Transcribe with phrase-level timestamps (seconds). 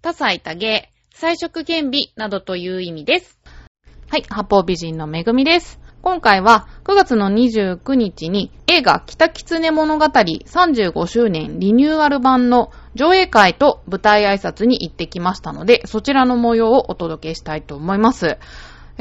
[0.00, 3.36] 多彩多芸、彩色兼美などという意味です。
[4.08, 5.80] はい、八方美人のめぐみです。
[6.02, 18.38] 今回は9月の29日に映画北狐物語35周年リニューアル版の上映会と舞台挨拶に行ってきましたので、そちらの模様をお届けしたいと思います。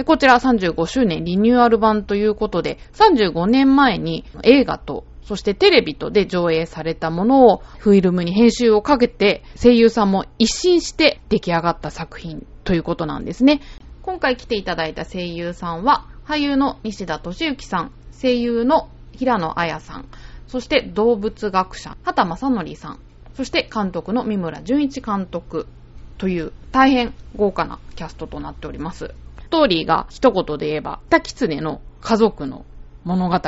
[0.03, 13.59] こちら35周年リニューアル版ということで、35年前に映画とそしてテレビとで上映されたものをフィルムに編集をかけて声優さんも一新して出来上がった作品ということなんですね。
[14.03, 20.05] 今回来ていただいた声優さんは俳優の西田敏行さん、声優の平野綾さん、
[20.47, 22.99] そして動物学者畑正則さん、
[23.33, 25.67] そして監督の三村淳一監督
[26.17, 29.13] という大変豪華なキャストとなっております。
[29.43, 32.65] ストーリーが一言で言えば、北狐の家族の
[33.03, 33.41] 物語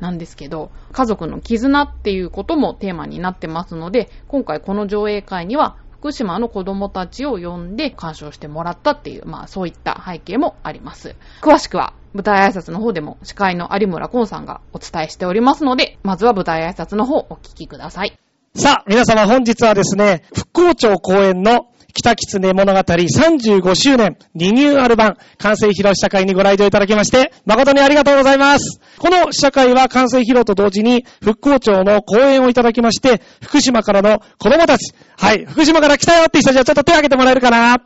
[0.00, 11.14] なんですけど、家族の絆っていうこともテーマになってますので、今回この上映会には福島の子供たちを呼んで鑑賞してもらったっていう、まあそういった背景もあります。
[11.42, 18.18] 詳しくは舞台挨拶の方でも司会の有村コンさんがお伝えしておりますので、まずは舞台挨拶の方お聞きください。
[18.54, 28.80] さあ、皆様本日はですね、復興庁公演の北狐物語35周年リニューアル版完成披露試写会にご来場いただきまして、誠にありがとうございます。
[28.98, 37.82] この試写会は完成披露と同時に復興庁の講演をいただきまして、福島からの子供たち、はい、福島から来たよって人たちはちょっと手を挙げてもらえるかな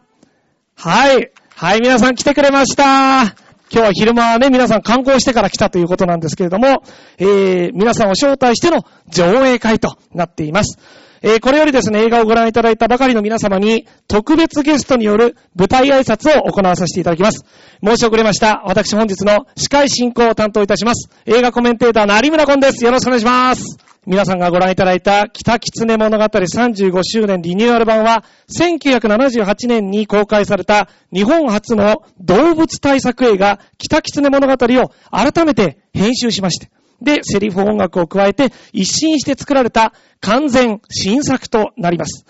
[0.76, 1.30] はい。
[1.56, 3.44] はい、皆さん来てくれました。
[3.70, 6.82] 今日は昼間はね、皆さん観光してから来たということなんですけれども、
[7.18, 10.78] えー、皆さんを招待しての上映会となっています。
[11.26, 17.46] えー、これよりですね、映画をご覧いただいたばかりの皆様に、特別ゲストによる舞台挨拶を行わさせていただきます。
[17.82, 18.62] 申し遅れました。
[18.66, 21.08] 私本日の司会進行を担当いたします。
[21.24, 22.84] 映画コメンテーターの有村コンです。
[22.84, 23.78] よろしくお願いします。
[24.06, 28.22] 皆さんがご覧いただいた北狐物語35周年リニューアル版は、
[28.54, 36.68] 1978年に公開された日本初の動物対策映画北狐物語を改めて編集しまして、
[37.04, 42.24] で、セリフ音楽を加えて一新して作られた完全新作となります。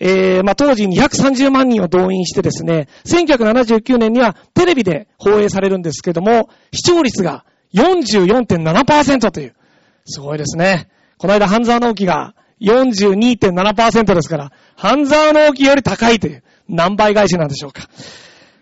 [0.00, 9.54] えー、まあ、当時230万人を動員してですね、1979年にはテレビで放映されるんですけども、視聴率が44.7%という、
[10.04, 10.88] すごいですね。
[11.18, 17.88] この間、半沢直樹が42.7%ですから、半沢直樹より高いという、何倍返しなんでしょうか。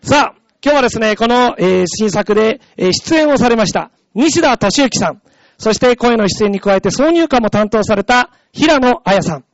[0.03, 5.23] さあ、今日はですね、この、えー新作で、えー出演をされました、西田敏行さん、
[5.63, 9.45] そして声の出演に加えて挿入歌も担当された平野綾さん。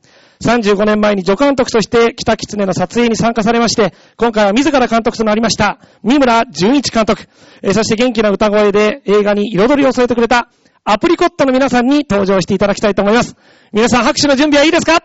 [0.43, 7.27] 35年前に助監督として北狐の撮影に参加されまして、今回は自ら監督となりました、三村淳一監督、
[7.61, 10.49] えーそして元気な歌声で映画に彩りを添えてくれた
[10.83, 13.35] アプリコットの皆さんに登場していただきたいと思います。
[13.71, 15.03] 皆さん拍手の準備はいいですか？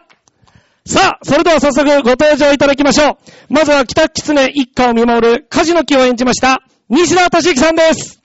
[0.87, 3.19] さあ、それでは早速ご登場いただきましょ
[3.50, 3.53] う。
[3.53, 8.20] まずは北狐一家を見守る梶の木を演じました、西田敏行さんです。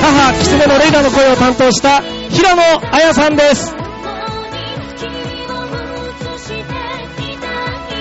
[0.00, 2.62] 母、狐のレイラの声を担当した平野
[2.94, 3.74] 綾さんです。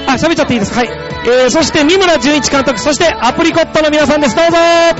[0.08, 0.80] あ、喋っちゃっていいですか？
[0.80, 0.90] はい。
[1.26, 4.36] えー、そして三村淳一監督、そしてアプリコットの皆さんです。
[4.36, 4.94] どうぞあ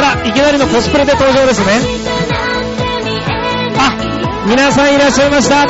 [0.00, 1.66] ら、いきなりのコスプレで登場ですね。
[3.78, 3.92] あ、
[4.48, 5.64] 皆さんいらっしゃいました。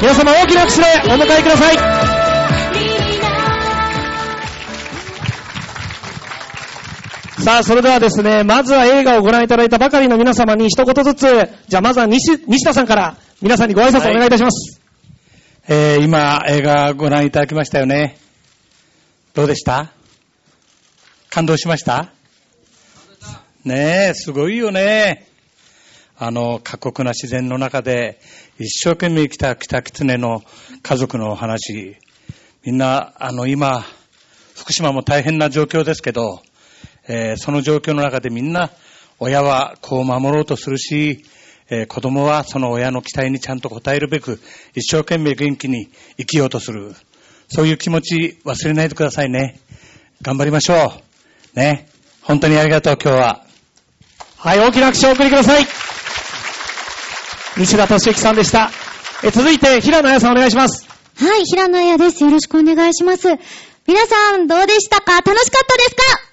[0.00, 2.11] 皆様大きな拍手でお迎えください。
[7.42, 11.26] さあ、それではですね、まずは映画をご覧いただいたばかりの皆様に一言ずつ、
[11.66, 14.80] じゃあまずは西西田さんから皆さんにご挨拶をお願いいたします。
[15.66, 18.16] えー今、映画ご覧いただきましたよね。
[19.34, 19.90] どうでした？
[21.30, 22.12] 感動しました？
[23.64, 25.26] ねえ、すごいよね。
[26.16, 28.20] あの、過酷な自然の中で、
[28.60, 30.42] 一生懸命生きた北狐の
[30.82, 31.96] 家族のお話。
[32.64, 33.84] みんな、あの、今、
[34.54, 36.40] 福島も大変な状況ですけど、
[37.08, 38.70] えーその状況の中でみんな、
[39.18, 41.24] 親は子を守ろうとするし、
[41.70, 44.40] えー子供はその親の期待にちゃんと応えるべく、
[44.74, 46.94] 一生懸命元気に生きようとする。
[47.48, 49.60] そういう気持ち忘れないでくださいね。
[50.22, 50.94] 頑張りましょ
[51.54, 51.58] う。
[51.58, 51.88] ね。
[52.22, 53.44] 本当にありがとう、今日は。
[54.36, 55.66] はい、大きな拍手をお送りください。
[57.58, 58.70] 西田敏行さんでした。
[59.22, 60.88] え続いて、平野彩さんお願いします。
[61.16, 62.24] はい、平野彩です。
[62.24, 63.28] よろしくお願いします。
[63.86, 65.20] 皆さん、どうでしたか？
[65.20, 66.31] 楽しかったですか？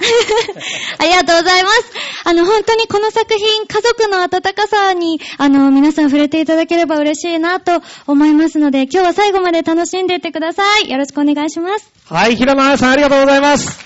[0.98, 1.92] ありがとうございます。
[2.24, 10.90] あの、本当にこの作品、家族の温かさに、あの、皆さん触れていただければ嬉しいなと思いますので、今日は最後まで楽しんでいってください。
[10.90, 11.90] よろしくお願いします。
[12.06, 13.78] はい、平野彩さんありがとうございます。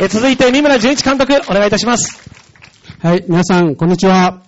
[0.00, 2.20] え続いて、三村淳一監督、お願いいたします。
[3.00, 4.42] はい、皆さん、こんにちは。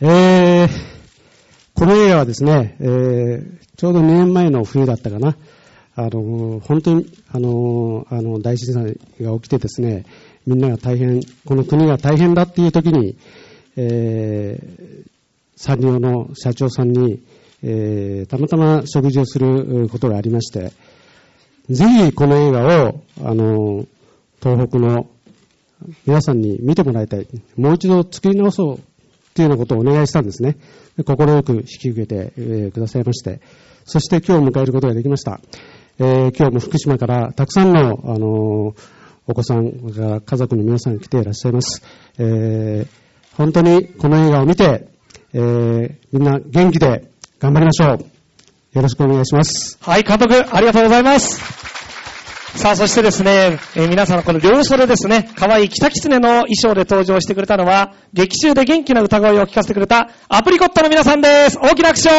[0.00, 0.68] えー、
[1.74, 3.46] この映画はですね、えー、
[3.78, 5.36] ちょうど2年前の冬だったかな。
[5.96, 10.04] あの、本当に、あの、あの、大震災が起きてですね、
[10.46, 13.16] みんなが大変、この国が大変だっていう時に、
[13.76, 15.10] えー、
[15.56, 17.22] 産業の社長さんに、
[17.62, 20.72] えー、たまたま食事をすることがありまして、
[21.70, 23.86] ぜひこの映画を、あの、
[24.40, 25.08] 東北の
[26.04, 27.26] 皆さんに見てもらいたい。
[27.56, 28.80] もう一度作り直そう
[29.34, 30.58] というようなことをお願いしたんですね。
[31.06, 33.40] 心よく引き受けて、えー、くださいまして。
[33.84, 35.40] そして今日迎えることができました。
[35.98, 38.74] えー、今日も福島からたくさんの、あのー、
[39.26, 41.82] お子さんが家族の皆さん来ていらっしゃいます。
[42.18, 44.88] えー、本当にこの映画を見て、
[45.32, 47.10] えー、みんな元気で
[47.40, 47.98] 頑張りましょう。
[48.76, 49.78] よろしくお願いします。
[49.80, 51.40] はい、監督、ありがとうございます。
[52.58, 61.58] さあ、そしてですね、えー皆さんこの両袖ですね、可愛い北狐の衣装で登場してくれたのは、劇中で元気な歌声を聞かせてくれたアプリコットの皆さんです。
[61.58, 62.12] 大きな拍手を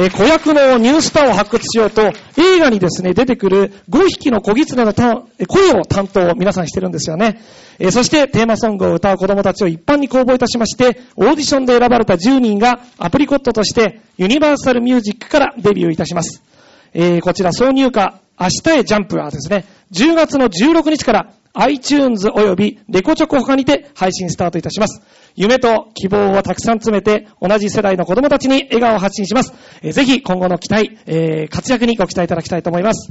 [0.00, 7.40] え子役のニュースターを発掘しようと、映画にですね、出てくる5匹の小狐の声を担当、皆さんしてるんですよね。
[7.80, 16.44] えそしてテーマソングを歌う子供たちを一般に公募いたしまして、オーディションで選ばれた10人がアプリコットとしてユニバーサルミュージックからデビューいたします。
[16.94, 25.02] えこちら挿入歌、明日へジャンプはですね、10月の16日から iTunes 及びレコチョコ他にて配信スタートいたします。
[25.34, 29.52] 夢と希望をたくさん詰めて、同じ世代の子供たちに笑顔を発信します。
[29.82, 33.10] えーぜひ今後の期待、えー活躍にご期待いただきたいと思います。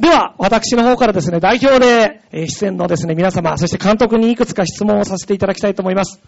[0.00, 6.20] では、私の方からですね、代表で、えー出演のですね、皆様、そして監督にいくつか質問をさせていただきたいと思います。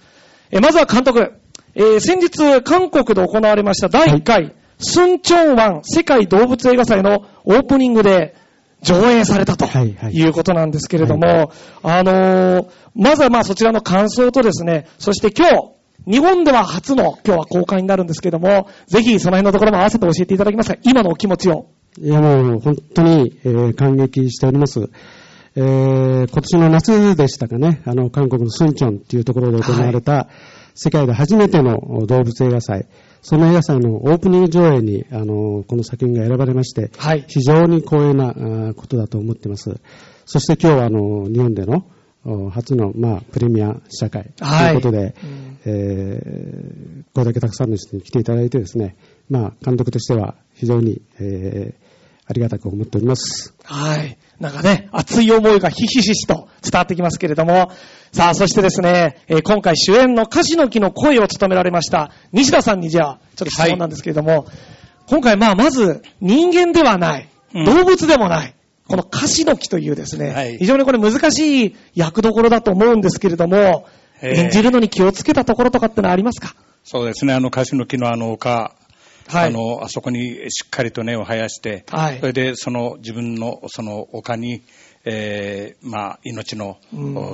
[0.50, 1.32] えーまずは監督、
[1.74, 4.52] えー先日、韓国で行われました第1回、
[4.82, 8.34] スンチョンワン世界動物映画祭のオープニングで
[8.82, 11.52] 上映されたとはいはいいうことなんですけれども、
[11.82, 15.72] あのーまずはまあそちらの感想とですね、そして今日、
[16.06, 21.68] 日本では初の今日は公開になるんですけれども、ぜひその辺のところも合わせて教えていただけますか今のお気持ちを。
[21.98, 24.90] いやもう本当に、えー感激しております。
[25.54, 30.28] えー今年の夏でしたかね、あの、韓国のスンチョンっていうところで行われた、
[30.74, 32.86] 世界で初めての動物映画祭、
[33.22, 37.24] その映画祭のオープニング上映に、あの、この作品が選ばれまして、はい。
[37.28, 39.80] 非常に光栄なことだと思っています。
[40.26, 41.86] そして今日は、あの、日本での、
[42.24, 44.74] お初の、まあ、プレミア試写会とはい。
[44.74, 45.58] いうことで、うん。
[45.64, 48.96] えーこれだけたくさんの人に来ていただいてですね、
[49.28, 51.81] まあ、監督としては非常に、えー
[52.26, 53.54] ありがたく思っております。
[53.64, 54.16] はい。
[54.38, 57.70] なんかね、熱い思いがひしひしと伝わってきますけれども、
[58.12, 64.46] さあ、そしてですね、えー今回主演のカシの木の声を務められました、西田さんにじゃあ、ちょっと質問なんですけれども、
[65.06, 67.64] 今回まあ、まず、人間ではない、うん。
[67.64, 68.54] 動物でもない、
[68.88, 70.58] このカシの木というですね、はい。
[70.58, 73.86] 非常にこれ難しい役どころだと思うんですけれども、
[74.20, 74.34] えー。
[74.44, 76.54] 演じるのに気をつけたところとかってのはありますか？
[76.84, 78.74] そうですね、あの、カシの木のあの丘、
[79.28, 79.48] はい。
[79.48, 82.20] あの、あそこにしっかりと根を生やして、はい。
[82.20, 84.62] それでその自分のその丘に、
[85.04, 86.78] えーまあ、命の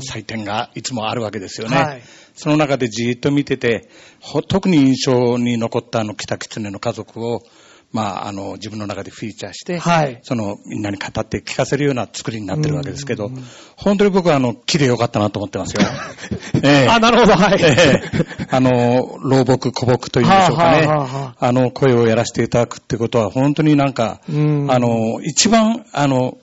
[0.01, 1.77] 祭典がいつもあるわけですよね。
[1.77, 2.03] はい。
[2.35, 3.89] その中でじーっと見てて、
[4.21, 7.43] ほ特に印象に残ったあの北狐の家族を、
[7.91, 10.21] まあ、あの、自分の中でフィーチャーして、はい。
[10.23, 13.31] その、みんなに語って聞かせるような作りになってるわけですけど、
[13.77, 15.83] 本当に僕はあの、木でよかったなと思ってますよ。
[16.63, 16.89] ええ。
[16.89, 17.59] あ、なるほど、はい。
[17.63, 18.03] ええ。
[18.51, 20.87] あの、老木、古木というんでしょうかね。
[20.87, 24.71] はあはあはあの、声をやらせていただくってことは、本当になんか、うん。
[24.71, 26.37] あの、一番、あの、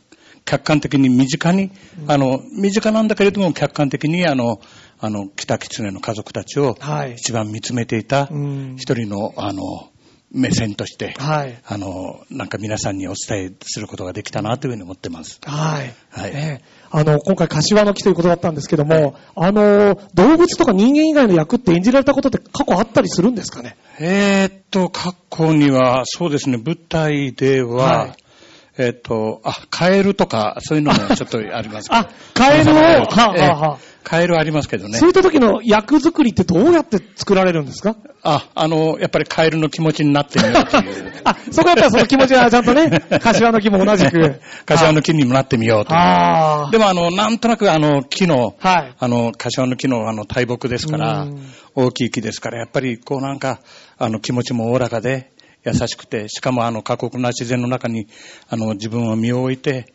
[0.46, 1.72] 客観的に身近に、
[2.08, 4.60] あの、身近なんだけれども、客観的に、あの、
[5.00, 7.14] あの、北狐の家族たちをはい。
[7.14, 8.76] 一番見つめていたうん。
[8.78, 9.90] 一人の、あの、
[10.32, 11.58] 目線として、はい。
[11.66, 15.40] あの、なんか皆さんにお伝えすることができたなというふうに思ってます。
[15.44, 15.94] はい。
[16.10, 23.76] はいねあの、今回、柏の木ということだったんですけども、あの、動物とか人間以外の役って演じられたことって過去あったりするんですかね？
[24.00, 28.25] えーっと、過去には、そうですね、舞台では、はい
[28.78, 32.02] えっ、と、あ、カエルとか、そういうのもちょっとありますけど。
[32.02, 35.12] あ、カエルを、はあ、はあカエルありますけどねそうい。
[35.12, 37.98] った時の役作りってどうやって作られるんですか？
[38.22, 41.14] あ、あの、やっぱりカエルの気持ちになってみようっていう。
[41.26, 44.40] あ、そこやっぱりその気持ちは ちゃんとね、柏の木も同じく。
[44.66, 45.98] 柏の木にもなってみようという。
[45.98, 46.72] ああ。
[46.72, 48.96] でもあの、なんとなくあの、木の、はい。
[49.00, 51.40] あの、柏の木のあの、大木ですからうん、
[51.74, 53.60] 大きい木ですから、やっぱりこうなんか、
[53.98, 55.32] あの、気持ちもおおらかで、
[55.66, 58.08] 優しくて、しかもあの、過酷な自然の中に、
[58.50, 59.94] あの、自分を身を置いて、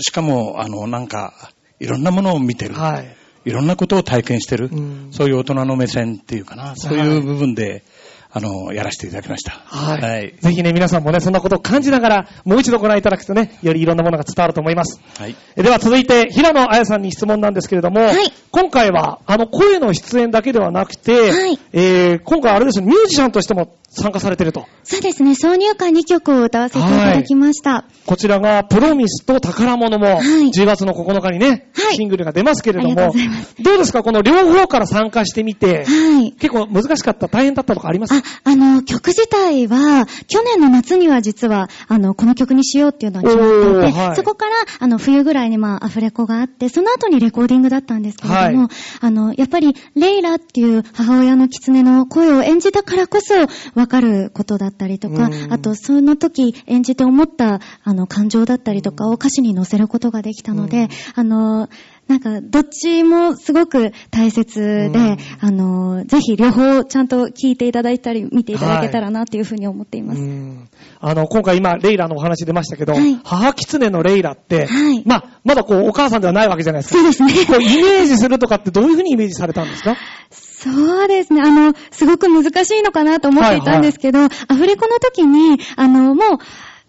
[0.00, 2.74] しかも、あの、なんか、いろんなものを見てる。
[2.74, 3.16] はい。
[3.44, 4.68] いろんなことを体験してる。
[4.70, 7.82] うんそういう大人の目線っていうかな、そういう部分で、
[8.32, 9.50] あの、やらせていただきました。
[9.52, 10.00] はい。
[10.00, 10.34] はい。
[10.38, 15.00] ぜひね、皆さんもね、そんなことを感じながら、もう一度ご覧いただくとね、よりいろんなものが伝わると思います。
[15.18, 15.34] はい。
[15.56, 24.66] えでは続いて、平野綾さんに質問なんですけれども、はい今回は、あの、声の出演だけではなくて、はいえー、今回あれですね、ミュージシャンとしても参加されてると。
[24.82, 27.84] そうですね、挿入歌2曲を歌わせていただきました。
[28.06, 36.32] こちらが、プロミスと宝物も、はい10月の9日にね、はいシングルが出ますけれどもありがとうございます、どうですかこの両方から参加してみて、はい。
[36.32, 38.19] 結構難しかった、大変だったとかあります？
[38.20, 44.16] あ、あの、曲自体は、去年の夏には実は、あの、この曲にしようっていうのは決まっていて、はい。
[44.16, 48.68] そこから、あの、冬ぐらいにまあ、アフレコがあって、その後にレコーディングだったんですけれども、はい
[49.00, 53.34] あの、やっぱり、レイラっていう母親の狐の声を演じたからこそ、
[53.74, 61.68] わかることだったりとかうん、あと、その時演じて思った、あの、感情だったりとかを歌詞に乗せることができたので、あの、
[62.10, 70.20] なんか、どっちもすごく大切で、うんあの、ぜひ両方ちゃんと聞いていただいたり、見ていただけたらなっていうふうに思っています。
[70.20, 77.00] うんあの、今回今、レイラのお話出ましたけど、はい母狐のレイラって、はいまあ、まだこう、お母さんではないわけじゃないですか。
[77.00, 77.46] そうですね。
[77.46, 79.96] こうイメージするとかってどういうふうにイメージされたんですか？
[80.30, 81.40] そうですね。
[81.42, 86.38] あの、すごく難しいのかなと思っていたんですけど、アフレコの時に、あの、もう、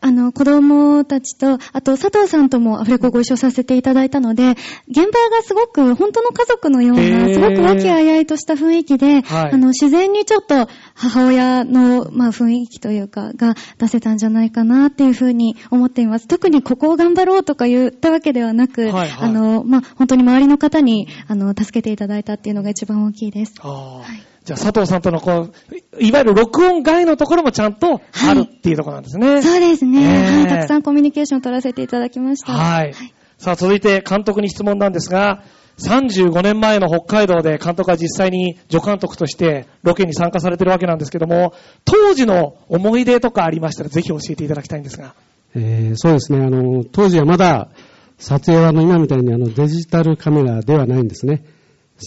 [0.03, 4.55] あの、子供たちと、あと、佐藤さんともアフレコご一緒させていただいたので、
[4.89, 9.51] 現場がすごく、本当の家族のような、すごく和気あいあいとした雰囲気で、はい。
[9.51, 16.27] あの、自然にちょっと母親の、まあ、雰囲気というか、が出せたんじゃないかなっていうふうに思っています。
[16.27, 19.11] 特にここを頑張ろうとか言ったわけではなく、はいはい。
[19.19, 23.53] あの、まあ、本当に周りの方に、あの、助けていただいたっていうのが一番大きいです。
[23.59, 29.41] あーじゃあ、佐藤さんとのこう、いいわゆる録音外のところもちゃんとあるっていうところなんですね。
[29.41, 29.99] そうですね。
[29.99, 30.47] ねえはい。
[30.47, 32.51] たくさんコミュニケーションを取らせていただきました。
[32.51, 32.93] はい。
[33.37, 35.43] さあ、続いて監督に質問なんですが、
[35.79, 41.53] 35年前の北海道で監督は実際に助監督としてロケに参加されてるわけなんですけども、
[41.85, 45.15] 当時の思い出とかありましたらぜひ教えていただきたいんですが。
[45.55, 47.69] えーそうですね、あの、当時はまだ
[48.17, 51.43] 撮影はあの今みたいにあのデジタルカメラではないんですね。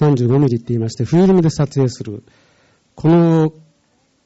[0.01, 2.25] 35ミリって言いまして、フィルムで撮影する。
[2.95, 3.53] この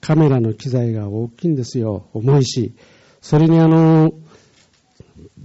[0.00, 2.06] カメラの機材が大きいんですよ。
[2.12, 2.74] 重いし。
[3.20, 4.12] それにあの、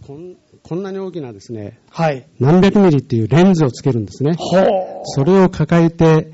[0.05, 2.25] こんこんなに大きなですね、はい。
[2.39, 4.35] 何百ミリっていうレンズをつけるんですね。
[5.03, 6.31] それを抱えて、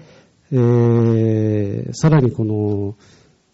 [0.52, 2.96] えー、さらにこの、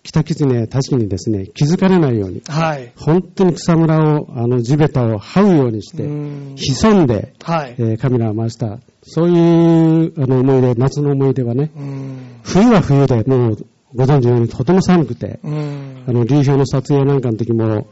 [0.04, 2.92] 北狐たちにですね、気づかれないように、はい。
[2.96, 7.84] 本当に草むらを、あの、地べたを這うようにして、うん潜んで、はいえ。
[7.94, 8.80] ーカメラを回した。
[9.08, 12.18] そういう、あの、思い出、夏の思い出はね、うん。
[12.44, 13.58] 冬は冬で、もう、
[13.94, 17.88] ご存知のようにとても寒くて、うんあの、流氷の撮影なんかの時も、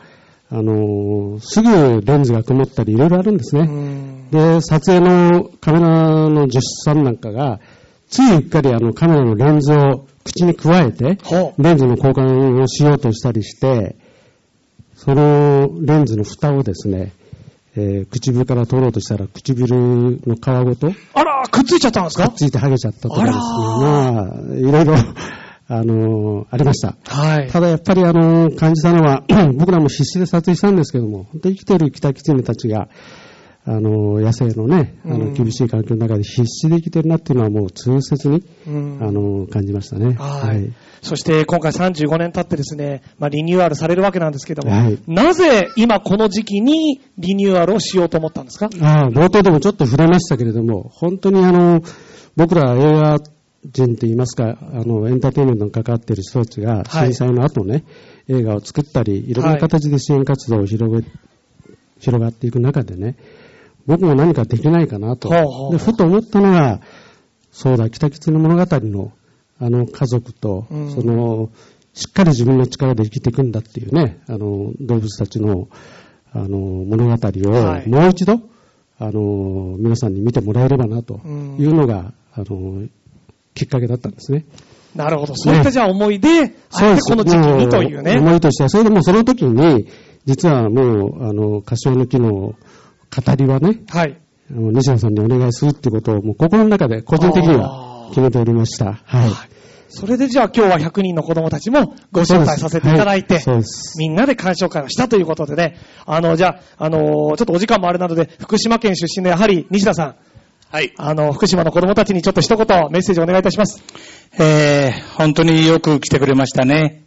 [0.49, 3.61] あのーすぐレンズが曇ったり、いろいろあるんですね。
[3.61, 7.59] うんで、撮影のカメラの助手さんなんかが、
[8.07, 13.95] ついうっかりあのカメラのレンズを口に加えて、ほレンズの交換をしようとしたりして、
[14.95, 17.11] そのレンズの蓋をですね、
[17.75, 19.75] えー唇から取ろうとしたら唇
[20.25, 22.29] の皮ごとくっあら、くっついちゃったんですか？
[22.29, 23.39] ついて剥げちゃったとかですね。
[23.39, 24.95] まあ、いろいろ、
[25.69, 26.95] あのーありました。
[27.05, 27.49] はい。
[27.49, 29.23] ただやっぱりあの、感じたのは、
[29.57, 32.89] 僕らも必死で撮影したんですけども、本当に生きている北狐たちが、
[33.65, 38.97] あの、野生のね、あの、うん厳しい環境の中で必死で生きてるなっていうのはもう痛切に、うん。
[39.01, 40.15] あの、感じましたね。
[40.19, 40.71] はい。
[41.01, 44.97] そして今回35年経ってですね、まあ、リニューアルされるわけなんですけども、はい。
[45.07, 48.69] なぜ今この時期にリニューアルをしようと思ったんですか？
[48.81, 51.81] ああ冒頭でもちょっと触れましたけれども、本当にあの、
[52.37, 53.17] 僕ら映画
[53.65, 57.13] 人といいますか、あの、エンターテインメントに関わっている人たちが、はい。
[57.13, 57.83] 震災の後ね、
[58.29, 61.05] 映画を作ったり、いろんな形で支援活動を広げ、
[61.99, 63.15] 広がっていく中でね、
[63.85, 65.29] 僕も何かできないかなと。
[65.71, 66.81] で、ふと思ったのが、
[67.51, 69.11] そうだ、北吉の物語の、
[69.59, 71.49] あの家族と、うんその、
[71.93, 75.67] しっかり自分の力で生きていくんだっていうね、あの、動物たちの、
[76.31, 77.17] あの、物語は
[77.85, 78.39] いを、もう一度、
[78.99, 82.87] あの、皆さんに見てもらえればな、とうんいうのが、あの、
[83.53, 84.45] きっかけだったんですね。
[84.95, 85.35] なるほど。
[85.35, 88.15] そういったじゃあ思いで、あえてこの時期にというね。
[88.15, 89.87] も思いとしては、それでもその時に、
[90.25, 92.55] 実はもう、あの、柏の木の
[93.15, 94.17] 語りはね、はい。
[94.51, 98.93] あの西野さんにお願いするってことを、もう心の中で個人的には決めておりました。
[99.05, 99.31] はい。
[99.89, 103.97] それでじゃあ今日は100人の子供たちもご招待させていただいて、そうです。
[103.99, 110.15] みんなで鑑賞会をしたということでね、あの、じゃあ、あのーちょっとお時間もあれなので、福島県出身のやはり西田さん、
[110.71, 110.91] はい。
[110.97, 113.83] あの、福島の子供たちにちょっと一言メッセージをお願いいたします。
[114.39, 117.03] えー、本当によく来てくれましたね。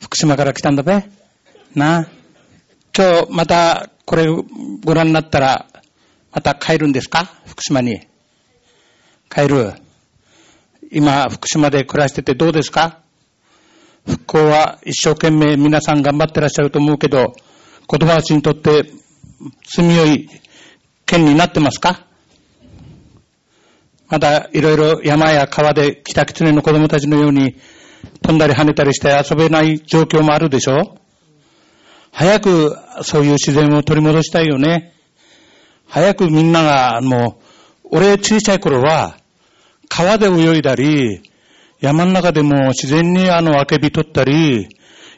[0.00, 1.04] 福島から来たんだべ。
[1.76, 2.08] なあ。
[2.96, 4.26] 今日またこれ
[4.84, 5.66] ご覧になったら、
[6.32, 7.32] また帰るんですか？
[7.46, 8.06] 福島に。
[9.30, 9.74] 帰る。
[10.90, 13.00] 今、福島で暮らしててどうですか？
[14.06, 17.34] 復興は一生懸命皆さん頑張ってらっしゃると思うけど、
[17.86, 18.84] 子供たちにとって
[19.64, 20.28] 住みよい
[21.06, 22.06] 県になってますか？
[24.08, 27.56] まだいろいろ山や川で北狐の子供たちのように
[28.22, 31.00] 飛んだり跳ねたりして遊べない状況もあるでしょう
[32.16, 34.94] 早くそういう自然を取り戻したいよね。
[35.88, 37.40] 早くみんなが、も
[37.82, 39.16] う、俺小さい頃は
[39.88, 41.22] 川で泳いだり、
[41.80, 44.68] 山の中でも自然にあの、あけび取ったり、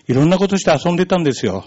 [0.09, 1.67] いろんなことして遊んでたんですよ。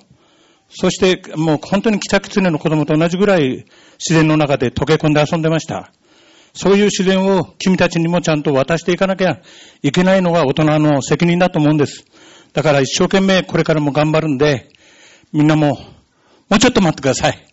[0.68, 3.66] そして、もう本当に北狐の子供と同じぐらい
[4.00, 5.92] 自然の中で溶け込んで遊んでました。
[6.54, 9.42] そういう自然を君たちにもちゃんと渡していかなきゃ
[9.84, 12.06] いけないのが大人の責任だと思うんです。
[12.54, 14.70] だから一生懸命これからも頑張るんで、
[15.32, 15.78] みんなも、
[16.50, 17.46] もうちょっと待ってください。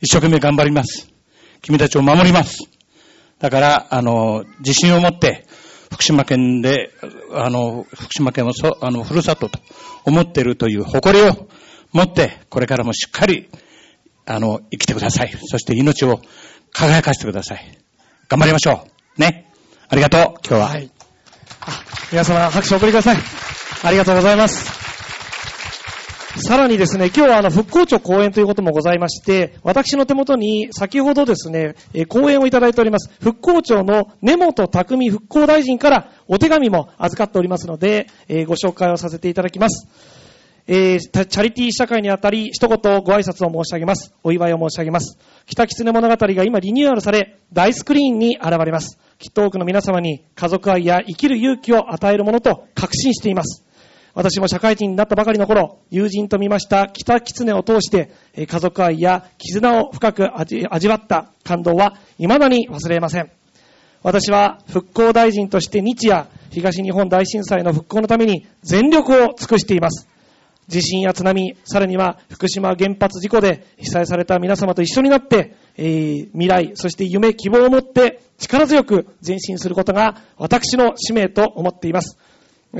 [0.00, 1.08] 一生懸命頑張ります。
[1.62, 2.58] 君たちを守ります。
[3.40, 5.46] だから、あの、自信を持って、
[5.90, 6.90] 福島県で、
[7.32, 9.58] あの、福島県をそ、あの、ふるさとと
[10.04, 11.48] 思っているという誇りを
[11.92, 13.48] 持って、これからもしっかり、
[14.26, 15.32] あの、生きてください。
[15.46, 16.20] そして命を
[16.72, 17.78] 輝かせてください。
[18.28, 18.86] 頑張りましょ
[19.16, 19.20] う。
[19.20, 19.52] ね。
[19.88, 20.68] ありがとう、今日は。
[20.68, 20.90] はい。
[21.60, 23.16] あ皆様拍手をお送りください。
[23.82, 24.83] ありがとうございます。
[26.36, 39.86] さらにですね、今日はあの復興庁講演ということもございまして、私の手元に先ほどですね、え講演をいただいております、復興庁の根本匠復興大臣からお手紙も預かっておりますので、えご紹介をさせていただきます。
[40.66, 44.12] えーチャリティー社会にあたり、一言ご挨拶を申し上げます。
[44.24, 45.18] お祝いを申し上げます。
[45.46, 48.98] 北狐物語が今リニューアルされ、大スクリーンに現れます。
[49.18, 53.64] きっと多くの皆様に家族愛や生きる勇気を与えるものと確信しています。
[54.14, 63.30] 私も社会人になったばかりの頃、友人と見ました北狐を通して、家族愛や絆を深く味味わった感動は未だに忘れません。
[64.04, 70.06] 私は復興大臣として日夜、東日本大震災の復興のために全力を尽くしています。
[70.68, 82.16] 地震や津波、さらには福島原発事故で被災された皆様と一緒になって、えー未来、そして夢、希望を持って力強く前進することが私の使命と思っています。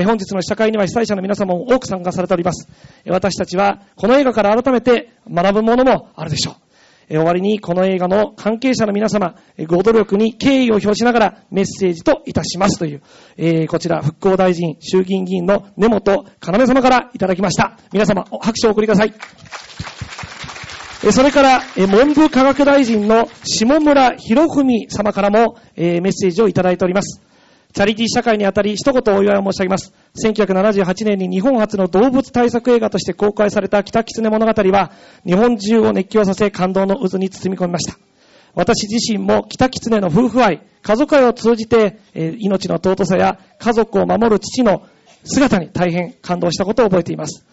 [0.02, 2.68] 本日の試写会には被災者の皆様も多く参加されております。
[3.06, 6.54] 私たちはこの映画から改めて学ぶものもあるでしょう。
[7.08, 13.02] 終わりにこの映画の関係者の皆様、ご努力に敬意を表しながらメッセージといたしますという、
[13.36, 17.78] えーこちら復興大臣、衆議院議員の根本要様からいただきました。
[17.92, 19.12] 皆様、拍手をお送りください。
[21.12, 27.20] それから、文部科学大臣の下村博文様からも、メッセージをいただいております。
[27.74, 29.92] チャリティー社会にあたり一言お祝いを申し上げます。
[30.24, 34.92] 1978年に日本初の動物対策映画として公開された北狐物語は、
[35.26, 37.98] 日本中を熱狂させ感動の渦に包み込みました。
[38.54, 44.86] 私自身も北狐の夫婦愛、家族愛を通じて、えー命の尊さや家族を守る父の
[45.24, 47.44] 姿に大変感動したことを覚えています。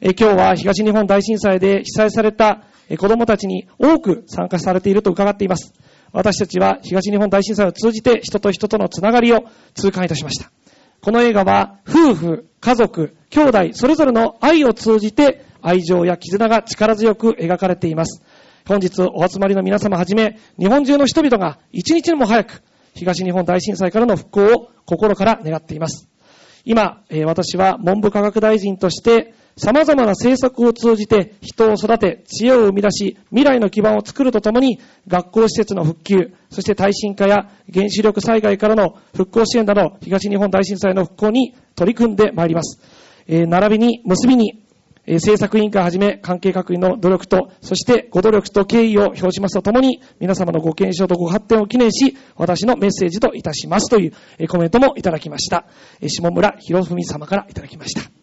[0.00, 2.64] えー今日は東日本大震災で被災された
[2.98, 5.72] 子供たちに多く参加されていると伺っています。
[6.12, 9.44] 私たちは東日本大震災を通じて人と人とのつながりを
[9.74, 10.50] 痛感いたしました。
[11.00, 18.22] この映画は夫婦、家族、兄弟、それぞれの愛を通じて愛情や絆が力強く描かれています。
[18.66, 22.62] 本日お集まりの皆様はじめ、日本中の人々が一日でも早く
[22.94, 26.08] 東日本大震災からの復興を心から願っています。
[26.64, 42.80] 今、私は文部科学大臣として様々な政策を通じて人を育て、知恵を生み出し、未来の基盤を作るとともに、学校施設の復旧、そして耐震化や原子力災害からの復興支援など、東日本大震災の復興に取り組んでまいります。
[43.26, 44.62] えー並びに、結びに、
[45.06, 55.64] えー政策委員会はじめ関係各位の努力と、そしてご努力と敬意を表しますとともに、皆様のご健勝とご発展を記念し、私のメッセージといたしますというえーコメントもいただきました。
[56.00, 58.17] えー下村博文様からいただきました。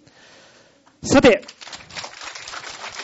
[1.05, 1.43] さて、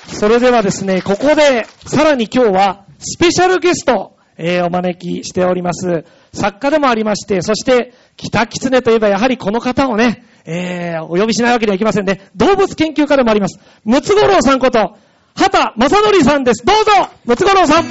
[0.08, 6.04] それではですね、ここで、さらに今日は、スペシャルゲスト、えーお招きしております。
[6.34, 12.32] 作家でもありまして、そして、北狐といえばやはりこの方をね、えーお呼びしないわけにはいきませんね。
[12.36, 13.60] 動物研究家でもあります。
[13.86, 14.98] ムツゴロウさんこと、
[15.36, 16.66] 畑正則さんです。
[16.66, 17.86] どうぞムツゴロウさん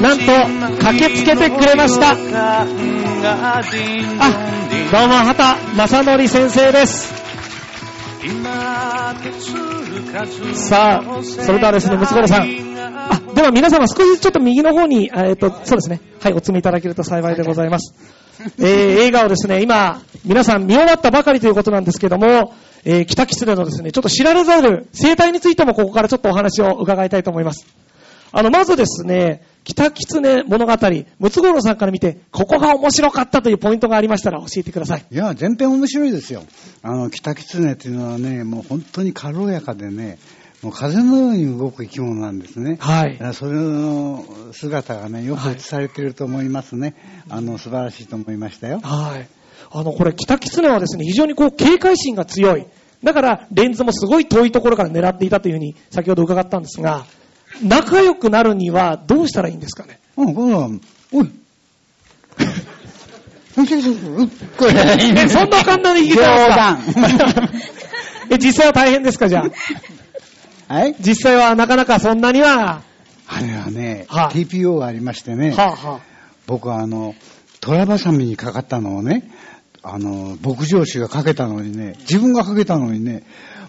[0.00, 0.24] なんと
[0.84, 2.64] 駆けつけてくれましたあ、
[4.90, 7.14] どうも畑正則先生です。
[10.54, 12.42] さあ、それではですね、ムツゴロウさん。
[12.42, 16.00] あ、では皆様少しずつちょっと右の方に、えっ、と、そうですね。
[16.20, 17.94] はい、お詰めいただけると幸いでございます。
[18.58, 18.66] えー、
[19.02, 22.52] 映画をですね、今、皆さん見終わったばかりということなんですけども、
[22.84, 27.66] えー、北狐のですね、ちょっと知られざる生態についてもここからちょっとお話を伺いたいと思います。
[28.32, 30.72] あの、まずですね、北狐物語、
[31.18, 35.06] ムツゴロウさんから見て、ここが面白かったというポイントがありましたら教えてください。
[35.10, 36.42] いや、全編面白いですよ。
[36.82, 40.18] あの、北狐っていうのはね、もう本当に軽やかでね、
[40.62, 42.76] もう風のように動く生き物なんですね。
[42.80, 43.18] はい。
[43.34, 46.94] それの姿がね、よく映されていると思いますね。
[47.28, 48.80] あの、素晴らしいと思いましたよ。
[48.82, 49.28] はい。
[49.74, 52.66] あの、これ、北狐はですね、非常にこう、警戒心が強い。
[53.02, 57.04] だから、レンズもすごい遠いところから狙っていたというふうに、先ほど伺ったんですが、
[57.62, 59.98] 仲良くなるにはどうしたらいいんですかね？
[60.16, 60.68] うん、これは、
[61.12, 61.30] おい。
[65.28, 67.48] そんな簡単に引き冗たんですか？
[68.30, 69.44] え、実際は大変ですか、じゃ
[70.68, 70.74] あ？
[70.74, 70.96] はい。
[71.00, 72.82] 実際はなかなかそんなには、
[73.26, 76.00] あれはね、はい TPO がありましてね、はあ、は
[76.46, 77.14] 僕はあの、
[77.60, 79.30] トラバサミにかかったのをね、
[79.84, 83.22] あの、牧場主がかけたのにね、自分がかけたのにね、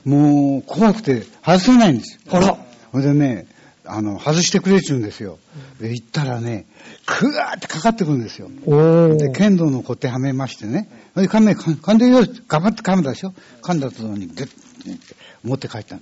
[0.06, 2.20] もう怖くて外せないんですよ。
[2.32, 2.58] あら。
[2.92, 3.48] ほいでね、
[3.84, 5.38] あの、外してくれちゅうんですよ。
[5.80, 6.66] で、行ったらね、
[7.06, 8.50] クワーってかかってくるんですよ。
[8.66, 10.90] おーで、剣道の小手はめましてね。
[11.14, 14.54] それで噛め、噛噛んでよし、頑張って噛んだでしょ噛んだとに、グッて
[15.44, 16.02] 持って帰ったの。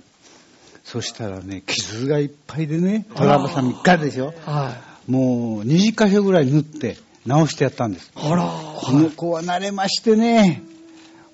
[0.84, 4.76] そしたらね、傷がいっぱいでね、トラバサミガでしょは
[5.08, 5.10] い。
[5.10, 8.10] もう20箇所ぐらい縫って直してやったんです。
[8.14, 8.44] あら。
[8.76, 10.62] この子は慣れましてね、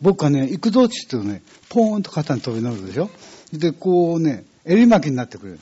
[0.01, 3.11] 僕はね、行くぞって言ってね、ポーンと肩に飛び乗るでしょ
[3.53, 5.61] で、こうね、襟巻きになってくれる。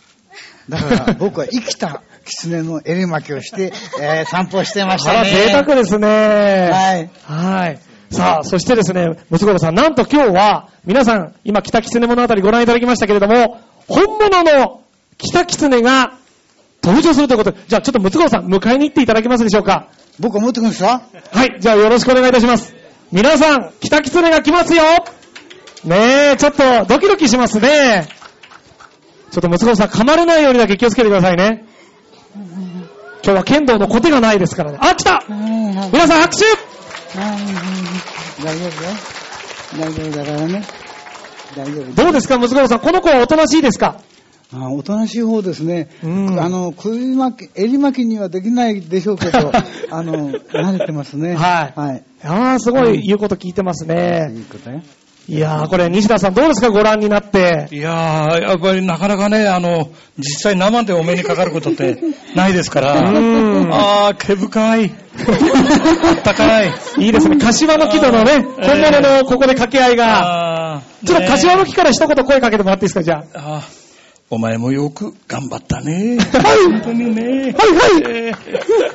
[0.68, 5.30] だから 僕は生きた狐の襟巻きをして、えー散歩してましあら、たね。
[5.30, 6.08] 贅沢ですね。
[6.08, 7.10] はい。
[7.24, 7.78] はい。
[8.10, 14.80] さあ、そしてですね、ムツゴロウさん、なんと今日は、皆さん、今、北狐物語ご覧いただきましたけれども、本物の
[15.18, 16.14] 北狐が
[16.82, 19.88] 登場するということで、じゃあちょっとムツゴロウさん、迎えに行っていただけますでしょうか
[20.20, 21.02] 僕は持ってくるんですか
[21.32, 22.74] はい、じゃあよろしくお願いいたします。
[23.12, 24.82] 皆さん、北狐が来ますよ
[25.84, 28.08] ねえ、ちょっとドキドキしますね。
[29.30, 31.64] ちょっとムツゴロウさん、噛まれないようにだけ気をつけてくださいね。
[33.24, 34.78] 今日は剣道のコテがないですからね。
[34.80, 36.44] あ、来た皆さん拍手
[38.44, 38.90] 大丈夫よ。
[39.78, 40.64] 大丈夫だからね。
[41.56, 41.92] 大丈夫。
[41.94, 42.80] どうですか、ムツゴロウさん。
[42.80, 43.96] この子はおとなしいですか？
[44.52, 45.88] あおとなしい方ですね。
[46.02, 49.52] うんあの、首巻き、襟巻きにはできないでしょうけど、
[49.90, 51.34] あの、慣れてますね。
[51.34, 52.02] はいはい。
[52.24, 54.30] ああ、すごい言うこと聞いてますね。
[54.34, 54.84] いいことね。
[55.28, 57.68] いやー、これ、西田さんどうですか、ご覧になって？
[57.70, 61.98] いやー、やっぱりなかなかね、あの、実際生でお目にかかることって
[62.34, 64.90] ないですから、うんあー、毛深い、
[66.08, 66.72] あったかい。
[67.00, 67.36] いいですね。
[67.36, 68.30] 柏の木とのね、
[68.60, 70.80] えー本物のここで掛け合いが。
[71.04, 73.58] ちょっと柏のね木から一言声かけてもらっていいですか、じゃあ。
[73.58, 73.87] あー
[74.30, 76.18] お前もよく頑張ったね。
[76.18, 77.22] はい本当にね。
[77.22, 77.54] はいはい
[78.08, 78.36] えー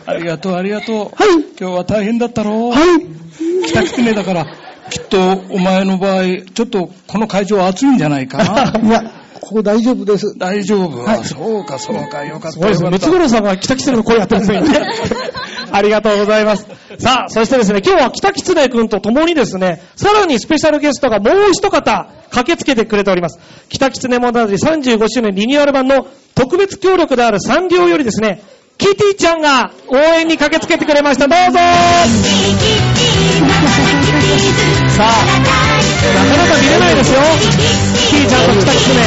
[0.06, 0.98] ありがとう、ありがとう。
[0.98, 3.68] はい今日は大変だったろはい。
[3.68, 4.46] 北狐だから、
[4.92, 8.74] きっとお前の場合、ちょっとこの会場暑いんじゃないかな。
[8.80, 9.12] いや、
[9.44, 10.38] ここ大丈夫です。
[10.38, 12.52] 大丈夫、はいあそうか、そうか、よかった。
[12.54, 12.90] すごいですね。
[12.90, 14.88] ムツゴロウさんが北狐の声やってるんですね。
[15.70, 16.66] ありがとうございます。
[16.98, 23.40] さあ、そしてですね、今日は北狐くんと共にですね、さらにスペシャルゲストがもう一方駆けつけてくれております。
[23.68, 28.42] 北狐物語35周年リニューアル版の特別協力であるサンリオよりですね、
[28.78, 31.28] キティちゃんが応援に駆けつけてくれました。
[31.28, 31.60] どうぞ
[34.96, 35.26] さあ、
[36.16, 37.20] なかなか見れないですよ。
[38.14, 38.94] キティちゃんと北狐。
[38.94, 39.02] 大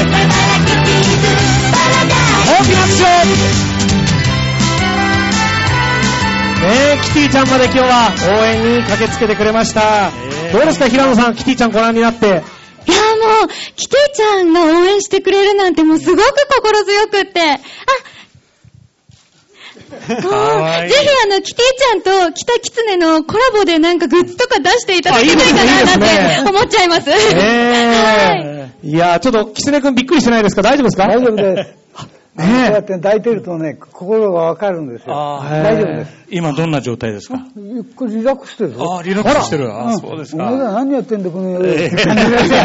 [2.64, 3.04] きな拍手
[6.62, 10.10] ねえ、キティちゃんまで今日は応援に駆けつけてくれました。
[10.52, 12.26] どうですか、平野さん、キティちゃんご覧になって？
[12.26, 12.44] いや、もう、
[13.76, 16.24] キティちゃんが応援してくれるなんてもうすごく
[16.56, 17.40] 心強くって。
[17.42, 17.58] あ
[19.98, 20.16] ぜひ
[21.24, 26.00] あの、キティちゃんと北キツネのコラボでなんかグッズとか出していただけないかななん
[26.44, 27.08] て思っちゃいます。
[27.08, 27.14] ね
[28.34, 28.55] はい。
[28.86, 28.90] え。
[28.90, 30.62] いやー、ちょっと、キツネ君びっくりしてないですか？
[30.62, 31.06] 大丈夫ですか？
[31.08, 31.70] 大丈夫です。
[32.36, 35.14] ねこうやって抱いてるとね、心がわかるんですよ。
[35.40, 36.12] 大丈夫です。
[36.30, 37.38] 今どんな状態ですか？
[37.56, 38.96] ゆっくりリラックスしてるぞ。
[38.98, 39.72] あーリラックスしてる。
[39.72, 40.54] あーそうですお前。
[40.58, 41.64] 何やってんだ、この野郎。
[41.66, 42.58] ええって感じですよ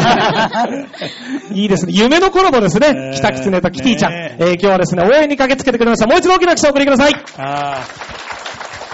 [1.54, 1.92] いいですね。
[1.96, 3.12] 夢のコラボですね。
[3.14, 4.12] 北キツネとキティちゃん。
[4.12, 6.06] ねえー今日はですね、応援に駆けつけてくれました。
[6.06, 8.41] もう一度大きな拍手をお送りください。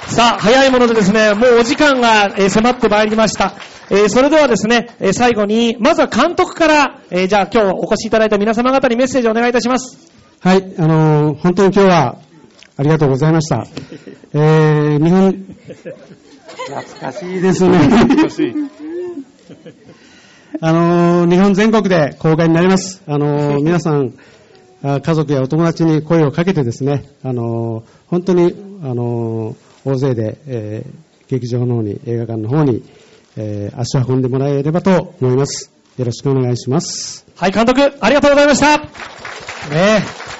[0.09, 3.55] あさあ、早いものでですね、もうお時間がえー迫ってまいりました。
[3.91, 10.11] えーそれではですね、えー最後に、まずは監督から、えーじゃあ今日お越しいただいた皆様方にメッセージをお願いいたします。
[10.41, 12.17] はい、あのー本当に今日は
[12.79, 13.67] ありがとうございました。
[14.33, 15.33] えー、日本、
[16.69, 17.79] 懐かしいですね。
[20.61, 23.03] あのー日本全国で公開になります。
[23.07, 24.15] あのー皆さん、
[24.83, 32.83] あ家族やお友達に声をかけてですね、あのー本当に、あのー大勢で、えー劇場の方に、映画館の方に、
[33.37, 35.71] えー足を運んでもらえればと思います。
[35.99, 37.27] よろしくお願いします。
[37.37, 38.79] はい、監督、ありがとうございました。
[38.79, 38.87] ね
[40.35, 40.38] え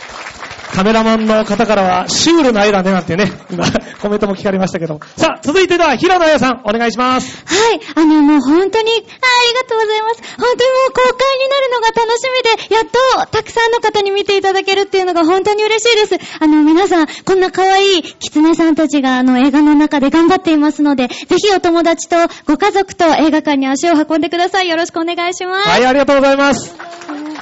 [0.75, 3.65] カメラマンの方からは、シュールな絵だねなんてね、今、
[4.01, 5.01] コメントも聞かれましたけど。
[5.17, 7.43] さあ、続いてでは、平野彩さん、お願いします。
[7.47, 7.81] はい。
[7.95, 10.23] あの、もう本当に、あありがとうございます。
[10.37, 16.39] 本当にもう公開になるのが楽しみで、やっとたくさんの方に見ていただけるっていうのが本当に嬉しいです。
[16.41, 24.69] あの、皆さん、こんな可愛い狐さんたちがあの映画の中で頑張っていますので、ぜひお友達とご家族と映画館に足を運んでください。
[24.69, 25.69] よろしくお願いします。
[25.69, 26.75] はい、ありがとうございます。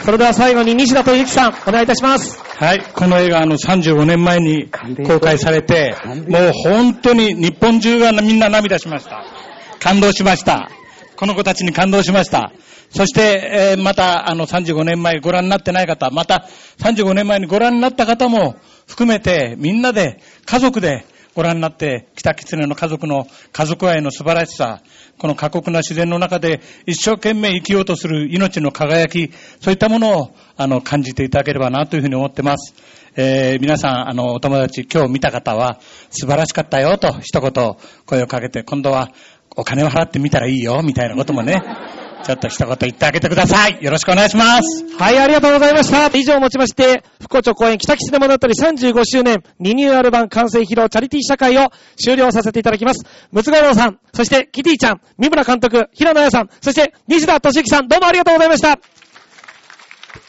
[0.06, 2.40] それでは最後に西田敏行さん、お願いいたします。
[2.40, 4.70] はい、この映画あの35年前に
[5.04, 5.96] 公開されて、
[6.28, 9.24] もう本当に日本中がみんな涙しました。
[9.80, 10.70] 感動しました。
[11.16, 12.52] この子たちに感動しました。
[12.90, 16.46] そして、えーまたあの35年前ご覧になってない方、また
[16.78, 18.54] 35年前にご覧になった方も
[18.86, 21.04] 含めてみんなで家族で
[21.36, 24.80] ご覧になって、北狐の家族の家族愛の素晴らしさ、
[25.18, 32.74] この過酷な自然の中で一生懸命生きようとする命の輝き、そういったものをあの感じていただければなというふうに思ってます。
[33.16, 39.10] えー皆さん、あの、お友達、今日見た方は、素晴らしかったよと一言声をかけて、今度は
[39.56, 41.62] お金を払ってみたらいいよ、みたいなこともね、
[42.26, 43.78] ちょっと一言言ってあげてください。
[43.80, 44.84] よろしくお願いします。
[44.98, 46.10] はい、ありがとうございました。
[46.18, 53.06] 以上をもちまして、福岡町公演北吉で物語35周年リニューアル版完成披露チャリティー試写会を終了させていただきます。
[53.30, 58.76] ムツゴロウさん、そしてキティちゃん、三村監督、平野彩さん、そして西田敏行さん、どうもありがとうございました。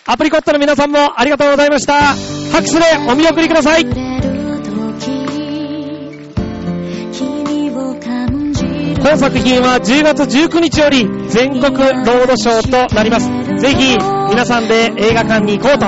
[0.05, 2.13] アプリコットの皆さんもありがとうございました。
[2.51, 4.26] 拍手でお見送りください。
[9.07, 13.29] 本作品は10月19日より全国ロードショーとなります。
[13.57, 13.95] ぜひ
[14.29, 15.87] 皆さんで映画館に行こうと、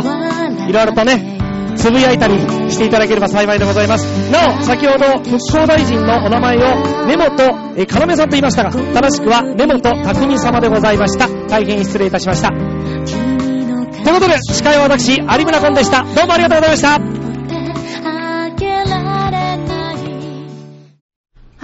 [0.69, 1.37] いろいろとね、
[1.75, 2.39] つぶやいたり
[2.71, 4.05] していただければ幸いでございます。
[4.31, 6.61] なお、先ほど復興大臣のお名前を
[7.07, 11.27] 根本え要さんと言いましたが、正しくは根本匠様でございました。
[11.49, 12.49] 大変失礼いたしました。
[12.49, 16.03] ということで、司会は私、有村コンでした。
[16.03, 16.81] どうもありがとうございまし
[17.15, 17.18] た。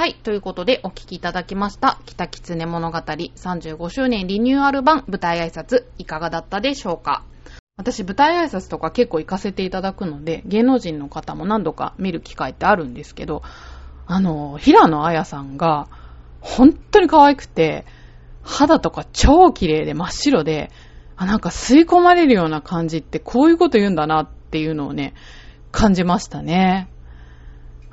[0.05, 0.13] はい。
[0.13, 7.23] ということで、お聞きいただきました、北狐物語35周年リニューアル版舞台挨拶、いかがだったでしょうか？
[7.75, 13.41] 私、舞台挨拶とか結構行かせていただくので、芸能人の方も何度か見る機会ってあるんですけど、
[14.05, 15.87] あの、平野綾さんが、
[16.39, 17.83] 本当に可愛くて、
[18.43, 20.69] 肌とか超綺麗で真っ白で、
[21.15, 25.15] あ、なんか吸い込まれるような感じってこういうこと言うんだなっていうのをね、
[25.71, 26.91] 感じましたね。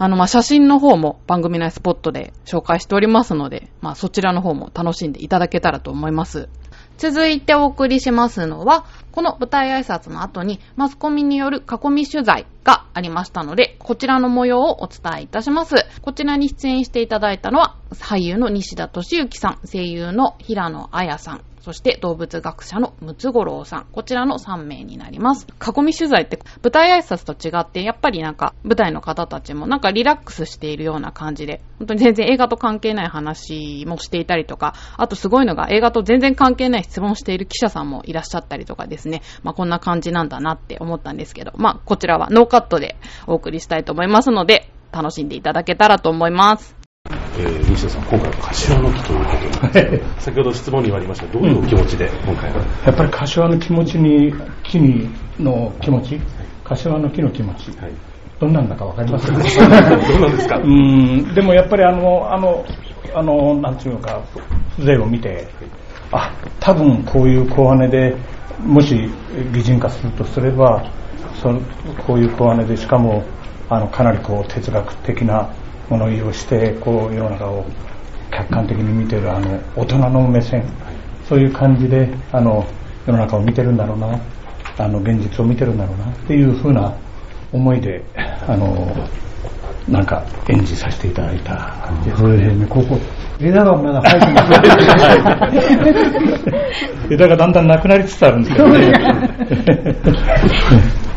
[0.03, 6.49] あの、ま、写真の方も番組内スポットで紹介しておりますので、まあ、そちらの方も楽しんでいただけたらと思います。
[6.99, 15.77] 続いてお送りしますのは、この舞台挨拶の後にマスコミによる囲み取材がありましたので、こちらの模様をお伝えいたします。
[16.01, 23.87] こちらに出演していただいたのは、俳優の西田敏行さん、声優の平野綾さん、そして動物学者のムツゴロウさん。
[23.93, 25.47] こちらの3名になります。
[25.47, 39.23] 囲み取材って舞台挨拶と違って、やっぱりなんか舞台の方たちもなんかリラックスしているような感じで、本当に全然映画と関係ない話もしていたりとか、あとすごいのが映画と全然関係ない質問している記者さんもいらっしゃったりとかですね。
[39.45, 42.97] まあこんな感じなんだなって思ったんですけど、まあこちらはノーカットで
[43.29, 46.82] お送りしたいと思いますので、楽しんでいただけたらと思います。
[47.11, 51.27] えー、西田さん、今回は柏の木ということで、 先ほど質問にもありました。
[51.27, 52.57] どういうお気持ちで、今回は？
[52.87, 55.09] やっぱり柏の気持ちに、木に
[55.41, 56.21] の気持ち、
[56.65, 57.93] 柏の木の気持ち、はい。
[58.39, 59.27] どんなんだかわかります？
[59.27, 60.57] か どうなんですか？
[60.59, 62.65] うん、でもやっぱりあの、あの、
[63.15, 64.21] あの、なんていうのか、
[64.79, 65.49] 風情を見て、
[66.13, 68.15] あ、多分こういう小金で、
[68.65, 69.11] もし
[69.53, 70.85] 擬人化するとすれば、
[71.43, 71.61] その
[72.07, 73.25] こういう小金で、しかも、
[73.69, 75.49] あの、かなりこう哲学的な
[75.93, 77.65] 物言いをして、こう世の中を
[78.31, 80.65] 客観的に見てる、あの、大人の目線、
[81.29, 82.65] そういう感じで、あの、
[83.07, 84.19] 世の中を見てるんだろうな、
[84.79, 86.95] あの、現実を見てるんだろうな、っていうふうな
[87.53, 88.03] 思いで、
[88.47, 88.97] あの、
[89.89, 92.67] なんか演じさせていただいた感じですね。
[92.67, 92.99] ここ、
[93.41, 94.43] 枝がまだ生えてま
[95.51, 97.13] す。
[97.13, 98.93] 枝がだんだんなくなりつつあるんですけどね。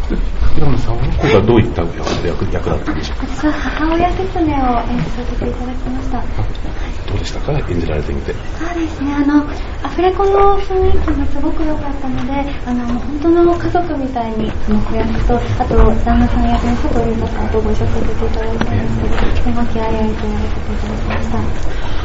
[0.56, 6.24] 平野さんは今回どういった役役だったんでしょうか私は母親狐を演じさせていただきました。
[6.24, 8.32] どうでしたか演じられてみて。
[8.32, 9.44] そうですね、あの、
[9.84, 15.76] アフレコの雰囲気がすごく良かったので、あの、本当の家族みたいに、その子役と、あと、
[16.08, 22.05] 旦那さん役の佐藤優太さんとご一緒させていただいたんですけど、とても気合い入れてやらせていただきました。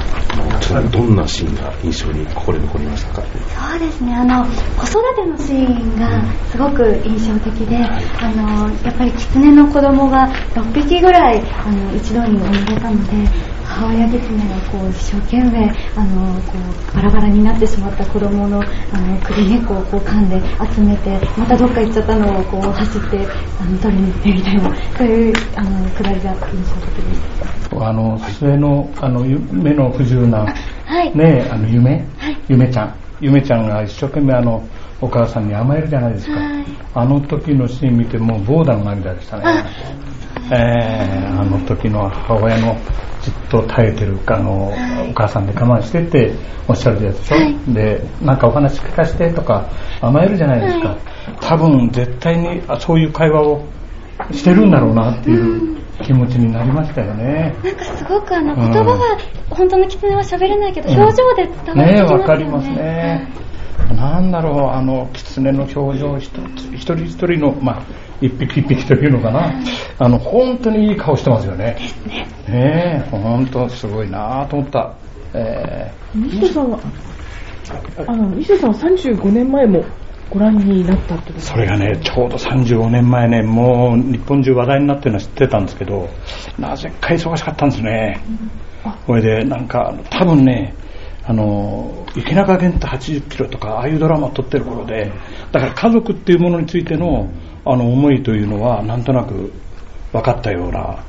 [0.60, 3.22] ちなみにどんなシーンが印象に心に残りましたか？
[3.22, 13.28] そうですね、あの、子育てのシーンがすごく印象的で、あの、やっぱり狐の子供が6匹ぐらい、あの、一度に生まれたので、
[13.64, 16.52] 母親狐がこう、一生懸命、あの、こ
[16.92, 20.40] う、バラバラになってしまった子供の、あの、首根っこをこう噛んで
[20.74, 23.26] 集めて、またどっか行っちゃったのをこう、走って、
[23.60, 27.60] あの、取りに行ってみたいな、そういう、あの、くだりが印象的でした。
[27.78, 30.46] あの、末の、あの、ゆ目の不自由な、
[30.85, 31.16] はい。
[31.16, 32.94] ねえ、あの、夢、はい夢ちゃん。
[33.20, 34.62] 夢ちゃんが一生懸命あの、
[35.00, 36.33] お母さんに甘えるじゃないですか。
[36.35, 39.64] はいあの時のシーン見てもうボーダの涙でしたね。
[40.52, 42.76] えー、あの時の母親の
[43.22, 44.72] じっと耐えてる、あの、
[45.09, 46.33] お母さんで我慢してって
[46.66, 50.88] おっしゃるやつでしょ、はいで、なんかお話聞かせてとか甘えるじゃないですか。
[50.88, 50.98] はい
[51.40, 53.64] 多分絶対にあそういう会話を
[54.33, 57.54] してるんだろうなっていう気持ちになりましたよね。
[57.62, 59.18] なんかすごくあの、うん言葉は、
[59.50, 61.92] 本当の狐は喋れないけど、うん表情で伝わってきますよね。
[61.92, 63.28] ねえ、わかりますね。
[63.94, 67.82] なんだろう、あの、狐の表情一つ、一人一人の、まあ、
[68.20, 69.52] 一匹一匹というのかな。
[69.98, 71.76] あの、本当にいい顔してますよね。
[72.48, 74.94] ねえ、本当すごいなと思った。
[75.34, 76.78] え西田さんは、
[78.06, 79.84] あの、西田さんは35年前も
[80.28, 86.09] ご覧になったってことーそれがね、ちょうど35年前ね、もう日本中話題になってるのは知ってたんですけど、
[86.59, 88.20] なぜか忙しかったんですね。
[89.06, 90.74] これで、なんか、多分ね、
[91.24, 95.12] あの、池中玄太80キロとか、ああいうドラマを撮ってる頃で、
[95.52, 97.30] だから家族っていうものについての、
[97.64, 99.52] あの、思いというのは、なんとなく
[100.12, 101.04] 分かったような、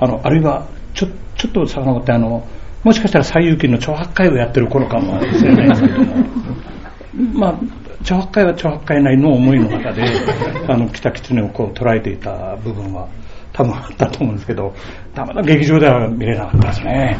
[0.00, 2.46] あの、あるいは、ちょ、ちょっと遡って、あの、
[2.82, 6.14] もしかしたら西遊記の挑発会をやってる頃かもしれないですけども、
[7.38, 7.54] まあ、
[8.04, 10.02] 挑発会は挑発会なりの思いの中で、
[10.68, 13.06] あの、北狐をこう捉えていた部分は
[13.52, 14.72] 多分あったと思うんですけど、
[15.14, 17.16] たまたま劇場では見れなかったですね。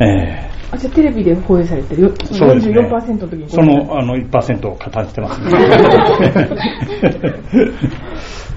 [0.00, 0.04] え
[0.46, 2.78] えあ、じゃあテレビで放映されてるよそうですね。
[2.80, 5.40] 44%の時にごその、あの、1%を加担してます、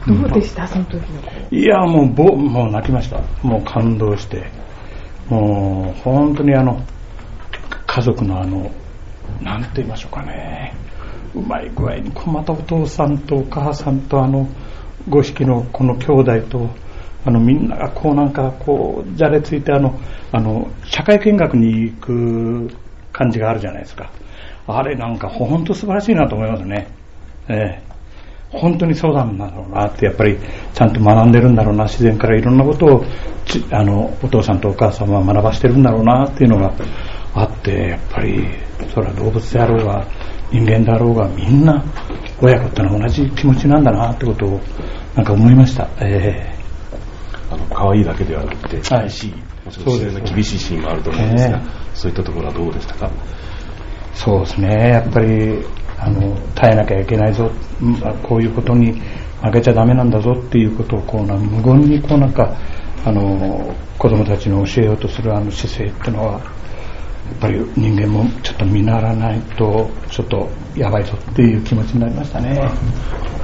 [0.08, 0.68] どうでした？
[0.68, 1.22] その時の。
[1.50, 3.20] いや、もう、ぼ、もう泣きました。
[3.42, 4.44] もう感動して。
[5.30, 6.80] もう、本当にあの、
[7.88, 8.70] 家族のあの、
[9.42, 10.74] なんて言いましょうかね。
[11.36, 14.48] うまい具合に、またお父さんとお母さんとあの、
[15.10, 16.69] 五匹のこの兄弟と、
[17.26, 20.00] あの、みんながこうなんか、こう、じゃれついてあの、
[20.32, 22.69] あの、社会見学に行く
[23.12, 24.12] 感じがあるじゃないですか。
[24.67, 26.88] あれなんか、本当素晴らしいなと思いますね。
[27.50, 27.93] ええ
[28.54, 30.38] 本当にそうなんだろうなって、やっぱり
[30.74, 33.04] ちゃんと学んでるんだろうな、自然からいろんなことを
[33.72, 36.74] あのお父さんとお母さんは学ばしてるんだろうなっていうのが
[37.34, 38.46] あって、やっぱり
[38.93, 40.06] それは動物であろうが
[40.54, 41.84] 人間であろうがみんな
[42.42, 44.62] 親子ってのは同じ気持ちなんだなってことを
[45.16, 45.89] なんか思いました。
[46.00, 46.54] え
[47.50, 49.02] あの、可愛いだけではなくて、はい。
[49.02, 49.34] 厳しい、
[49.66, 51.62] もちろん自然な厳しいシーンもあると思うんですが、え
[51.94, 53.08] そういったところはどうでしたか？
[53.08, 53.10] え
[54.16, 55.66] そうですね、やっぱり
[55.98, 59.02] あの耐えなきゃいけないぞ、うんこういうことに
[59.42, 62.56] 負けちゃダメなんだぞっていうことをこうな無言にこうなんか
[63.06, 66.42] あの子供たちに教えようとするあの姿勢っていうのは
[67.39, 72.69] ぱり人間もちょっと見習わないとちょっとやばいぞっていう気持ちになりましたね。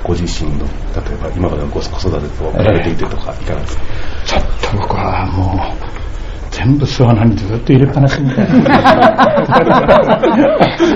[0.03, 0.65] ご自身の、例
[1.13, 3.83] えば今までのご子育てと比べていてとか、いかがですか？
[4.25, 5.57] ちょっと僕はもう、
[6.51, 8.69] 全部巣穴にずっと入れっぱなしみたいな。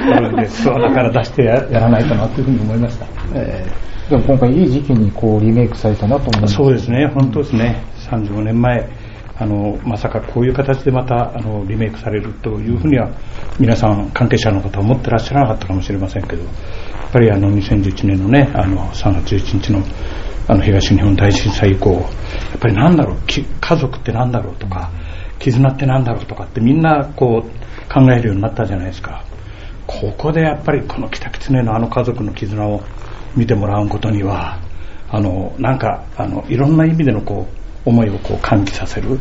[0.09, 3.05] なので巣穴から出してややらないとなというふうに思いました。
[3.35, 3.65] え
[4.09, 6.55] でも今回いい時期にこうリメイクされたなと思いーます。
[6.55, 7.83] そうですね、本当ですね。
[8.09, 8.89] 35年前、
[9.43, 13.11] あの、まさかこういう形でまた、あの、リメイクされるというふうには、
[13.59, 19.83] 皆さん、関係者の方は思ってらっしゃらなかったかもしれませんけど、やっぱりあの、2011年のね、あの、3月11日の、
[20.47, 22.03] あの、東日本大震災以降、やっ
[22.61, 24.89] ぱりなんだろう、家族ってなんだろうとか、
[25.39, 29.25] 絆ってなんだろうとかってみんなこう考えるようになったじゃないですか。
[29.87, 32.81] ここでやっぱりこの北狐のあの家族の絆を
[33.35, 34.61] 見てもらうことには、
[35.09, 39.19] あの、なんか、あの、いろんな意味でのこう、思いをこう喚起させる、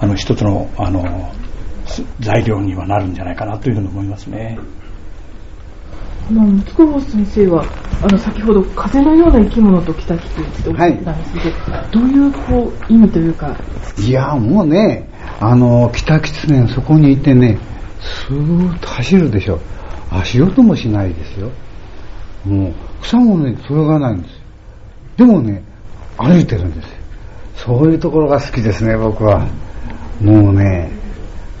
[0.00, 1.32] あの、一つの、あの、
[1.86, 4.58] す材料にはなるんじゃないかなというふうに思いますね。
[6.30, 7.64] まあ、ムツゴロウ先生は、
[8.02, 13.56] あの、先ほど風のような生き物と来たきてっておっしゃってたんですけど、どういうこう意味というか、
[13.98, 15.06] いや、もうね、
[15.40, 17.58] あの、北狐のそこにいてね、
[18.00, 19.58] スーッと走るでしょ。
[20.10, 21.50] 足音もしないですよ。
[22.46, 24.38] もう、草もね、それがないんですよ。
[25.16, 25.62] でもね、
[26.16, 26.93] 歩いてるんですよ。
[27.56, 29.46] そういうところが好きですね、僕は。
[30.20, 30.90] もうね、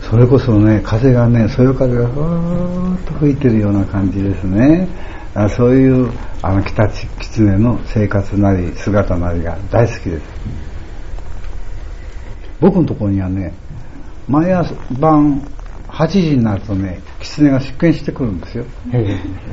[0.00, 4.88] それこそね、風がね、そよ風がふーっと吹いてるような感じですね。
[5.34, 6.10] あそういう、
[6.42, 10.22] あの、北狐の生活なり、姿なりが大好きです。
[12.60, 13.52] 僕のところにはね、
[14.28, 15.42] 毎朝晩
[15.88, 18.64] 8時になるとね、狐が出勤してくるんですよ。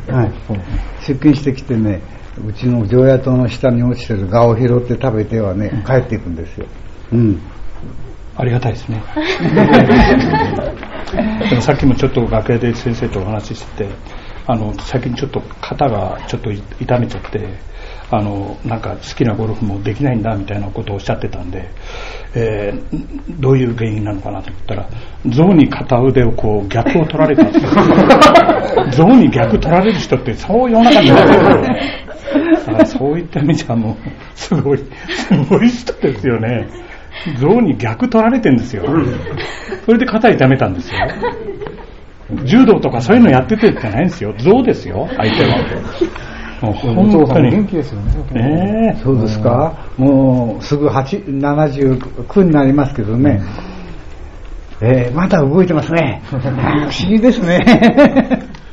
[0.07, 0.31] はい。
[0.99, 2.01] 出勤してきてね、
[2.37, 6.67] うちの常夜灯の下に落ちてる蛾を拾って食べてはね、帰っていくんですよ。
[7.11, 7.41] うん。
[8.37, 9.03] ありがたいですね。
[11.49, 13.89] でもさっきもちょっと楽屋で先生とお話ししてて、
[14.47, 17.47] あの、最近ちょっと肩がちょっと痛めちゃって、
[18.09, 21.69] あの、なんか好きなゴルフもできないんだみたいなことをおっしゃってたんで、
[22.35, 24.87] えーどういう原因なのかなと思ったら、
[25.27, 27.71] 象に片腕をこう逆を取られたんですよ。
[28.91, 31.21] 象に逆取られる人ってそう世の中にいない
[32.33, 32.51] ですよね。
[32.57, 33.95] だからそういった意味じゃもう、
[34.35, 36.67] すごい、すごい人ですよね。
[37.39, 38.83] 象に逆取られてんですよ。
[39.85, 40.99] それで肩痛めたんですよ。
[42.45, 44.33] 柔道とかそういうのやっててじゃないんですよ。
[44.37, 45.57] 象ですよ、相手は。
[46.61, 47.51] もう本当に。
[47.51, 48.41] 元気ですよね。
[48.41, 53.41] ねえそうですか、もうすぐ8 79になりますけどね、
[54.79, 56.21] えーまだ動いてますね。
[56.29, 57.59] 不思議ですね。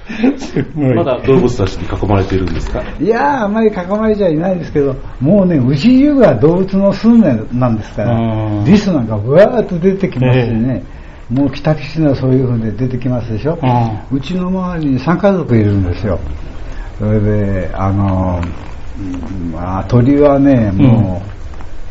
[0.97, 2.83] まだ動物たちに囲まれているんですか？
[3.01, 10.83] いやー、あんまり囲まれちゃいないですけど、もうね、牛中が動物の住んでなんですからうん、リスなんかぶわーっと出てきますしね、
[11.31, 13.59] もう北吉はそういう風で出てきますでしょ、
[14.11, 16.19] うちの周りに3家族いるんですよ。
[16.99, 18.41] それで、あの、
[19.01, 21.23] うんまあ、鳥はね、も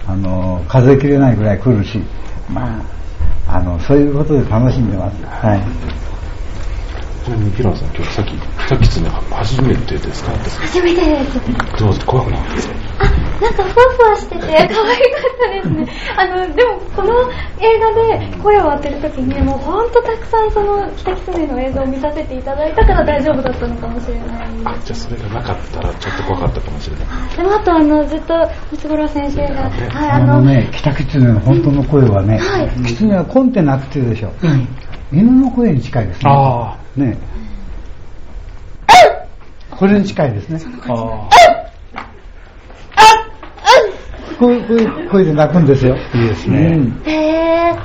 [0.07, 2.01] う、あの、数えきれないぐらい来るし、
[2.51, 2.81] ま
[3.47, 5.15] あ、あの、そういうことで楽しんでます。
[5.25, 5.61] はい。
[7.27, 8.31] ちなみにピランさん、今日さっき、
[8.69, 10.31] さっきつね、初めてですか？
[10.31, 11.77] 初めてです。
[11.77, 12.55] どうです怖くなかった？
[12.55, 12.73] ですか
[13.41, 15.87] なんかふわふわしてて可愛かったですね。
[16.15, 17.93] あの、でもこの映画
[18.31, 24.27] で声を当てるときにもうほんとたくさんその北狐の映像を見させていただいたから大丈夫だったのかもしれない
[24.63, 27.35] あ、じゃあそれがなかったらちょっと怖かったかもしれない。
[27.35, 28.33] でもあとあのずっと
[28.71, 34.31] ムツゴロウ先生が、はい、ああの、のね、北狐の本当の声はね、はい狐はコンテなくてでしょ。
[35.11, 36.31] 犬の声に近いですね。
[36.31, 37.17] あね
[39.71, 40.59] これに近いですね。
[40.87, 41.29] あ
[44.39, 45.95] こういうこういう声で鳴くんですよ。
[46.13, 46.77] いいですうね。
[46.77, 47.77] んへー。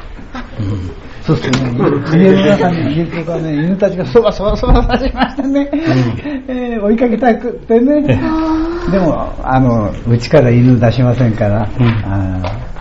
[1.22, 1.70] そうするとね、
[2.18, 8.02] 家の中に家とかね、犬たちがそばそばそばしましてね、えー追いかけたくってね。
[8.02, 11.68] でも、あの、うちから犬出しませんから、
[12.04, 12.71] あ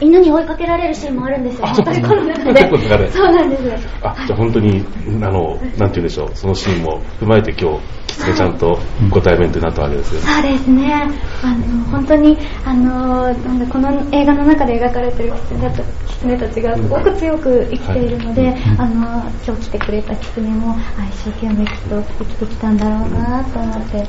[0.00, 1.66] 犬に追いかけられるシーンもあるんですよ。
[1.66, 3.88] あそう本当にこの中そうなんです。
[4.02, 8.78] あ、じゃあ本当に、あの、なんて言うんでしょう、そのシーンも踏まえて今日、キツネちゃんと
[9.10, 10.26] ご対面となったわけですよね。
[10.26, 11.10] そうですね。
[11.42, 24.06] あの、本当に、あの、なんだ、この映画の中で描かれてる狐た狐たちがすごく強く生きているので、あの、今日来てくれた狐も、あ一生懸命きっと生きてきたんだろうなと思って、はい、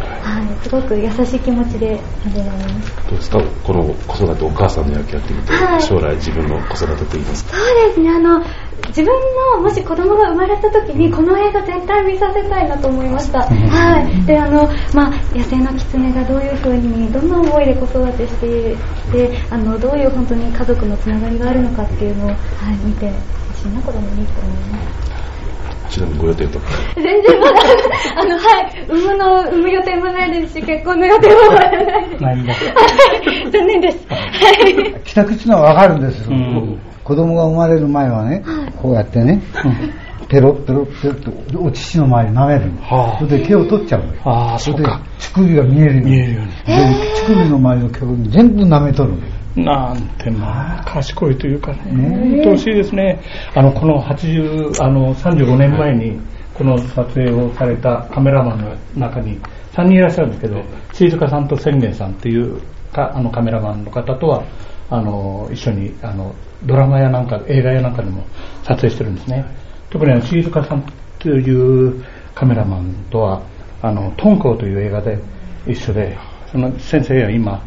[0.63, 2.95] すごく優しい気持ちで見れられます。
[3.09, 3.39] どうですか？
[3.63, 7.57] この子育て、お母さんの野球やってみて、はい将来自分の子育てと言いますか。
[7.57, 8.43] そうですね、あの、
[8.87, 9.13] 自分
[9.55, 13.43] のもし子供が生まれた時にこの映画絶対見させたいなと思いました。
[13.43, 14.25] はい。
[14.25, 18.75] で、あの、まあ、野生の狐がどういう風に、どんな思いで子育てして
[19.11, 22.37] で、あの、どういう本当に家族のつながりがあるのかっていうのを、はい、
[22.85, 23.13] 見てほ
[23.57, 25.09] しいな、子供にと思います。
[25.89, 26.65] ちなみにご予定とか。
[26.95, 27.61] 全然まだ、
[28.15, 31.71] あの、はい、産むの、産む予定もないですし、結婚の予定もまだ
[32.19, 32.65] ないです。
[33.51, 33.97] 残念です。
[34.49, 34.73] はい。
[34.73, 38.43] ー北口のはわかるんですよ、うん子供が生まれる前はね、
[38.79, 39.41] こうやってね、
[40.29, 42.81] ペロッペロッペロッとお乳の周り舐めるの。
[42.83, 44.21] はあそれで毛を取っちゃうのよ。
[44.25, 44.83] ああ、それで。
[45.17, 46.11] 乳首が見えるように。
[46.11, 46.51] 見えるように。
[46.51, 49.39] で乳首の周りの毛を全部舐めとるのよ。
[49.55, 53.19] なんてまあ、賢いというかね、ね愛おしいですね。
[53.55, 56.19] あの、この80、あの、35年前に、
[56.53, 59.39] この撮影をされたカメラマンの中に
[59.73, 60.61] 3人いらっしゃるんですけど、
[60.93, 62.61] 静香さんと千元さんっていう
[62.93, 64.43] か、あのカメラマンの方とは、
[64.89, 66.33] あの、一緒に、あの、
[66.65, 68.23] ドラマやなんか、映画やなんかでも
[68.63, 69.45] 撮影してるんですね。
[69.89, 70.83] 特にあの、静香さん
[71.19, 72.03] という
[72.35, 73.41] カメラマンとは、
[73.81, 75.19] あの、トンコという映画で
[75.67, 76.17] 一緒で、
[76.51, 77.63] その先生は今、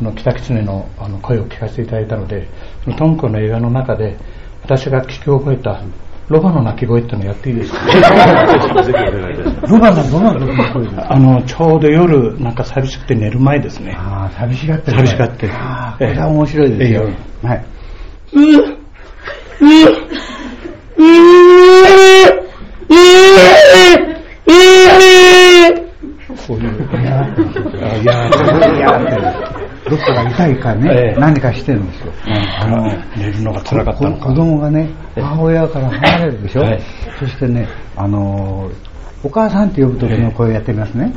[0.00, 2.48] あの北狐のあの声を聞かせていただいたので、
[2.84, 4.16] そのトンコの映画の中で、
[4.62, 5.82] 私が聞き覚えた
[6.28, 7.78] ロバの鳴き声ってのをやっていいですか？
[9.68, 11.12] ロバのどの時の声ですか？
[11.12, 13.94] あの、ちょうど夜、なんか寂しくて寝る前ですね。
[13.98, 14.96] ああ、寂しがってる。
[14.98, 17.08] 寂しがってるああ、これは面白いですよ。
[17.44, 17.64] えはい。
[26.36, 26.70] そういう。
[27.00, 28.28] いやーいや
[28.76, 31.20] いやーどっかが痛いかね、 ええ。
[31.20, 32.12] 何かしてるんですよ。
[32.60, 34.26] あの、寝るのが辛かったのか。
[34.26, 36.80] 子供がね、母親から離れるでしょ、はい。
[37.18, 41.10] そしてね、あのーお母さんって呼ぶ時の声やってみますね。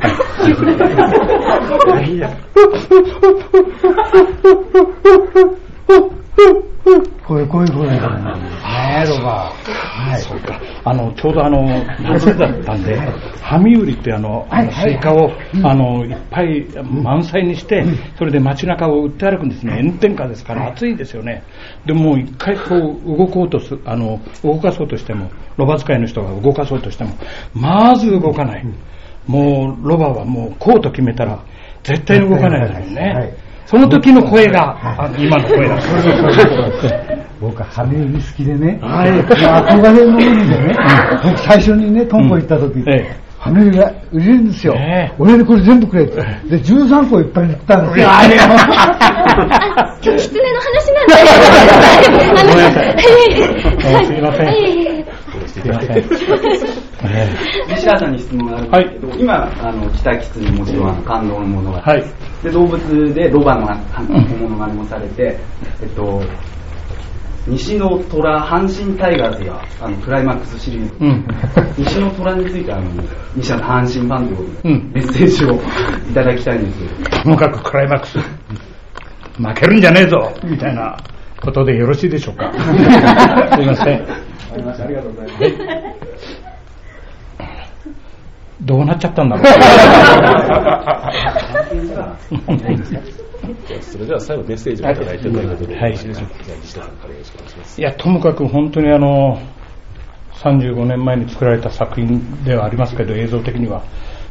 [7.26, 7.88] こういう、こういう声
[9.04, 9.52] ロバ。
[9.52, 10.20] はい。
[10.20, 10.60] そうか。
[10.84, 11.62] あの、ちょうどあの、
[12.00, 12.98] 夏だったんで、
[13.42, 15.30] ハミウリってあの、あのスイカを、
[15.62, 17.84] あの、いっぱい満載にして、
[18.16, 19.82] それで街中を売って歩くんですね。
[19.82, 21.42] 炎天下ですから暑いですよね。
[21.86, 22.74] でもう一回こ
[23.04, 27.10] う動こうとす、あの、動かそうとしても、ロバ使いの人が動かそうとしても、
[27.54, 28.66] まず動かない。
[29.26, 31.44] もう、ロバはもうこうと決めたら、
[31.82, 33.14] 絶対に動かないですよね。
[33.14, 35.78] はいその時の声が、今の声だ。
[37.40, 39.10] 僕は羽生好きでね、はい。
[39.10, 40.76] 憧れの海でね、
[41.24, 43.28] 僕最初にね、トンボ行った時、ええ。
[43.38, 44.74] 羽生が売れるんですよ。
[45.18, 46.16] 俺にこれ全部くれって。
[46.16, 48.08] で、13個いっぱい売ったんですよ。
[48.10, 48.24] あ、
[50.02, 51.14] 今日、狐の話なんで。
[52.48, 54.56] ごめんなさいはい。
[55.46, 55.96] すすいません。
[57.04, 57.28] え
[57.68, 62.04] 西川さんに質問があるんですけど、今、あの、北狐もちろん感動の物語、はい。
[62.42, 65.38] で、動物でロバのああの物語もされて、
[65.80, 66.22] えっと、
[67.48, 71.26] 西の虎、阪神タイガースが、あの、クライマックスシリーズ、うん。
[71.78, 72.90] 西の虎について、あの、
[73.34, 74.92] 西田の阪神ファンということで、うん。
[74.92, 75.54] メッセージを
[76.10, 80.32] いただきたいんですけど、ともかくクライマックス、負けるんじゃねえぞ。
[80.44, 80.96] みたいな
[81.40, 82.52] ことでよろしいでしょうか。
[83.56, 84.06] すいません。
[84.52, 85.58] ありがとうございま
[86.18, 86.37] す。
[88.62, 89.44] どうなっちゃったんだろ
[93.80, 97.78] それでは最後メッセージをいただいてということで、はいいでしょうかじゃあ西田さんからよろしくお願いします。
[97.78, 97.80] う。
[97.80, 99.40] いや、ともかく本当にあの、
[100.34, 103.82] 35年前に作られた作品ではありますけど、映像的には。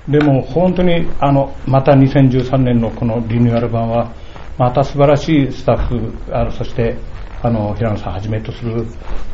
[0.07, 4.11] でも本当にあの、また2013年のこのリニューアル版は、
[4.57, 6.97] また素晴らしいスタッフ、あのそして
[7.43, 8.85] あの平野さんはじめとする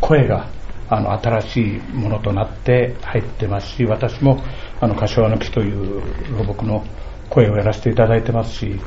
[0.02, 0.48] 声が
[0.90, 4.44] あの新しいものとなって入ってますし、私も
[4.80, 6.02] あの柏の木という
[6.38, 6.84] ロボクの
[7.30, 8.80] 声をやらせていただいてますし、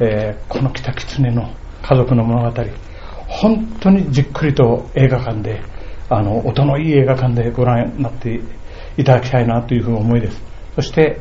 [0.00, 2.64] えーこの北狐の家族の物語、
[3.28, 5.60] 本当にじっくりと映画館で、
[6.08, 8.40] あの音のいい映画館でご覧になって
[8.96, 10.42] いただきたいなというふうな思いです。
[10.76, 11.18] そして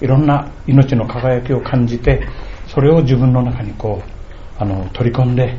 [0.00, 2.26] いろんな命の輝きを感じて、
[2.68, 5.58] それを自分の中にこうあの取り込んで、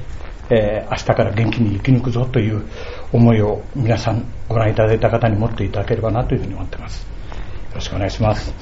[0.49, 2.65] えー明日から元気に生き抜くぞという
[3.11, 7.03] 思いを皆さんご覧いただいた方に持っていただければなというふうに思ってます。
[7.03, 7.07] よ
[7.75, 8.53] ろしくお願いします。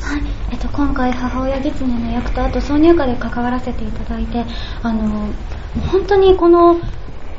[0.00, 4.44] はい、えっと、今回母親狐の役とあと挿入歌で関わらせていただいて
[4.82, 5.32] あのもう
[5.80, 6.80] 本当にこの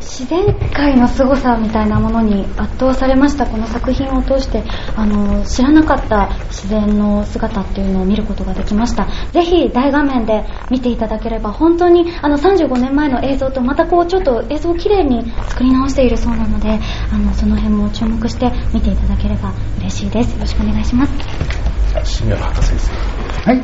[0.02, 3.46] 自然界の凄さみたいなものに圧倒されました。
[3.46, 4.64] この作品を通して
[4.96, 9.08] あの知らなかった自然の姿っていうのを見ることができました。
[9.32, 16.80] ぜひ大画面で見ていただければ本当にあの35年前の映像とまたこうちょっと映像をきれいに作り直しているそうなので
[17.12, 20.34] あのその辺も注目して見ていただければ嬉しいです。
[20.34, 21.12] よろしくお願いします。
[22.04, 23.50] 新谷博先生。
[23.52, 23.62] はい。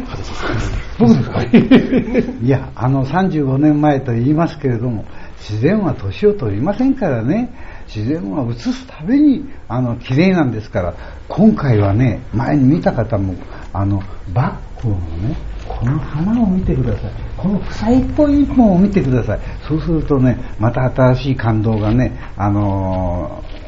[0.97, 1.41] 僕ですか？
[2.43, 5.05] いや、あの35年前と言いますけれども、
[5.47, 7.49] 自然は年を取りませんからね、
[7.87, 10.93] 自然は映すたびに、あの、綺麗なんですから、
[11.27, 13.35] 今回はね、前に見た方も、
[13.71, 14.01] あの、
[14.33, 15.35] バッグのね、
[15.67, 17.11] この花を見てください。
[17.37, 19.39] この草一本一本を見てください。
[19.67, 23.65] そうするとね、また新しい感動がね、あのー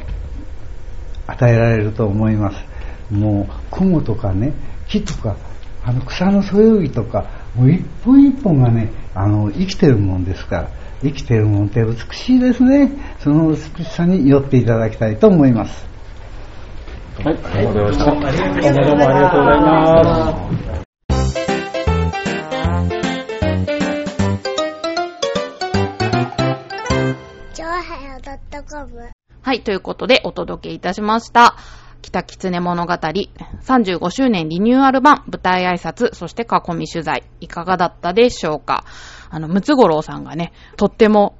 [1.28, 2.58] 与えられると思います。
[3.14, 4.54] もう、雲とかね、
[4.88, 5.36] 木とか、
[5.84, 7.26] あの草のそよぎとか、
[7.56, 10.70] もう一本一本がね、あの、生きてるもんですから、
[11.02, 12.92] 生きてるもんって美しいですね。
[13.20, 15.88] その美しさに寄っていただきたいと思います。
[17.24, 18.06] はい、ありがとうございました。
[18.06, 20.88] どうもありがとうございます。
[29.42, 31.56] はい、ということでお届けいたしました。
[32.02, 38.84] 北狐物語35周年リニューアル版舞台挨拶、そして囲み取材、いかがだったでしょうか？
[39.30, 41.38] あの、ムツゴロウさんがね、とっても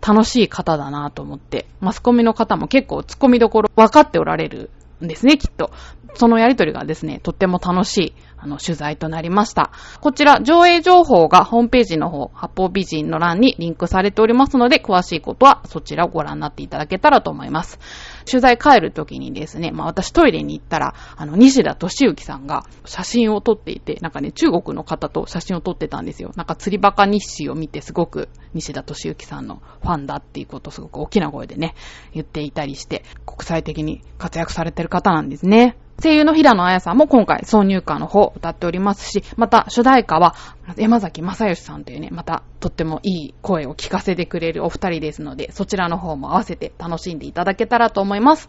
[0.00, 4.70] 楽しい方だなと思って、マスコミの方も結構ツッコミどころ分かっておられる
[5.02, 5.70] んですね、きっと。
[6.14, 9.70] そのやりとりがですね、とっても楽しい、あの、取材となりました。
[10.00, 17.78] こちら、上映情報がホームページの方、八方美人の欄にリンクされておりますので、詳しいことはそちらをご覧になっていただけたらと思います。
[18.24, 26.32] 取材帰る時にですね、まあ私トイレに行ったら、あの、西田敏行さんが写真を撮っていて、なんかね、中国の方と写真を撮ってたんですよ。
[26.36, 31.74] なんか釣りバカ日誌を見てすごく西田敏行さんのファンだっていうことをすごく大きな声でね、
[32.12, 35.76] 言っていたりして、国際的に活躍されてる方なんですね。
[36.02, 40.34] 声優の平野綾さんも今回挿入歌の方を歌っておりますし、また主題歌は
[40.76, 48.48] 山崎正義さんというね、またとってもいい声を聞かせてくれるお二人ですので、そちらの方も合わせて楽しんでいただけたらと思います。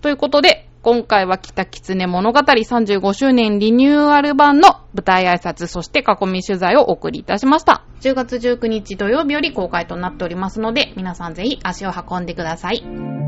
[0.00, 7.84] ということで、今回は北狐物語35周年リニューアル版の舞台挨拶、そして囲み取材をお送りいたしました。
[8.02, 13.23] 10月19日土曜日より公開となっておりますので、皆さんぜひ足を運んでください。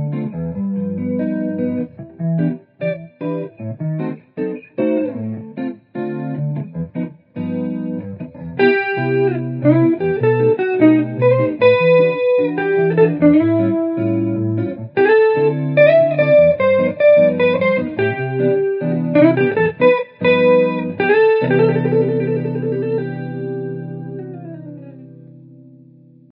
[3.19, 4.46] Thank you.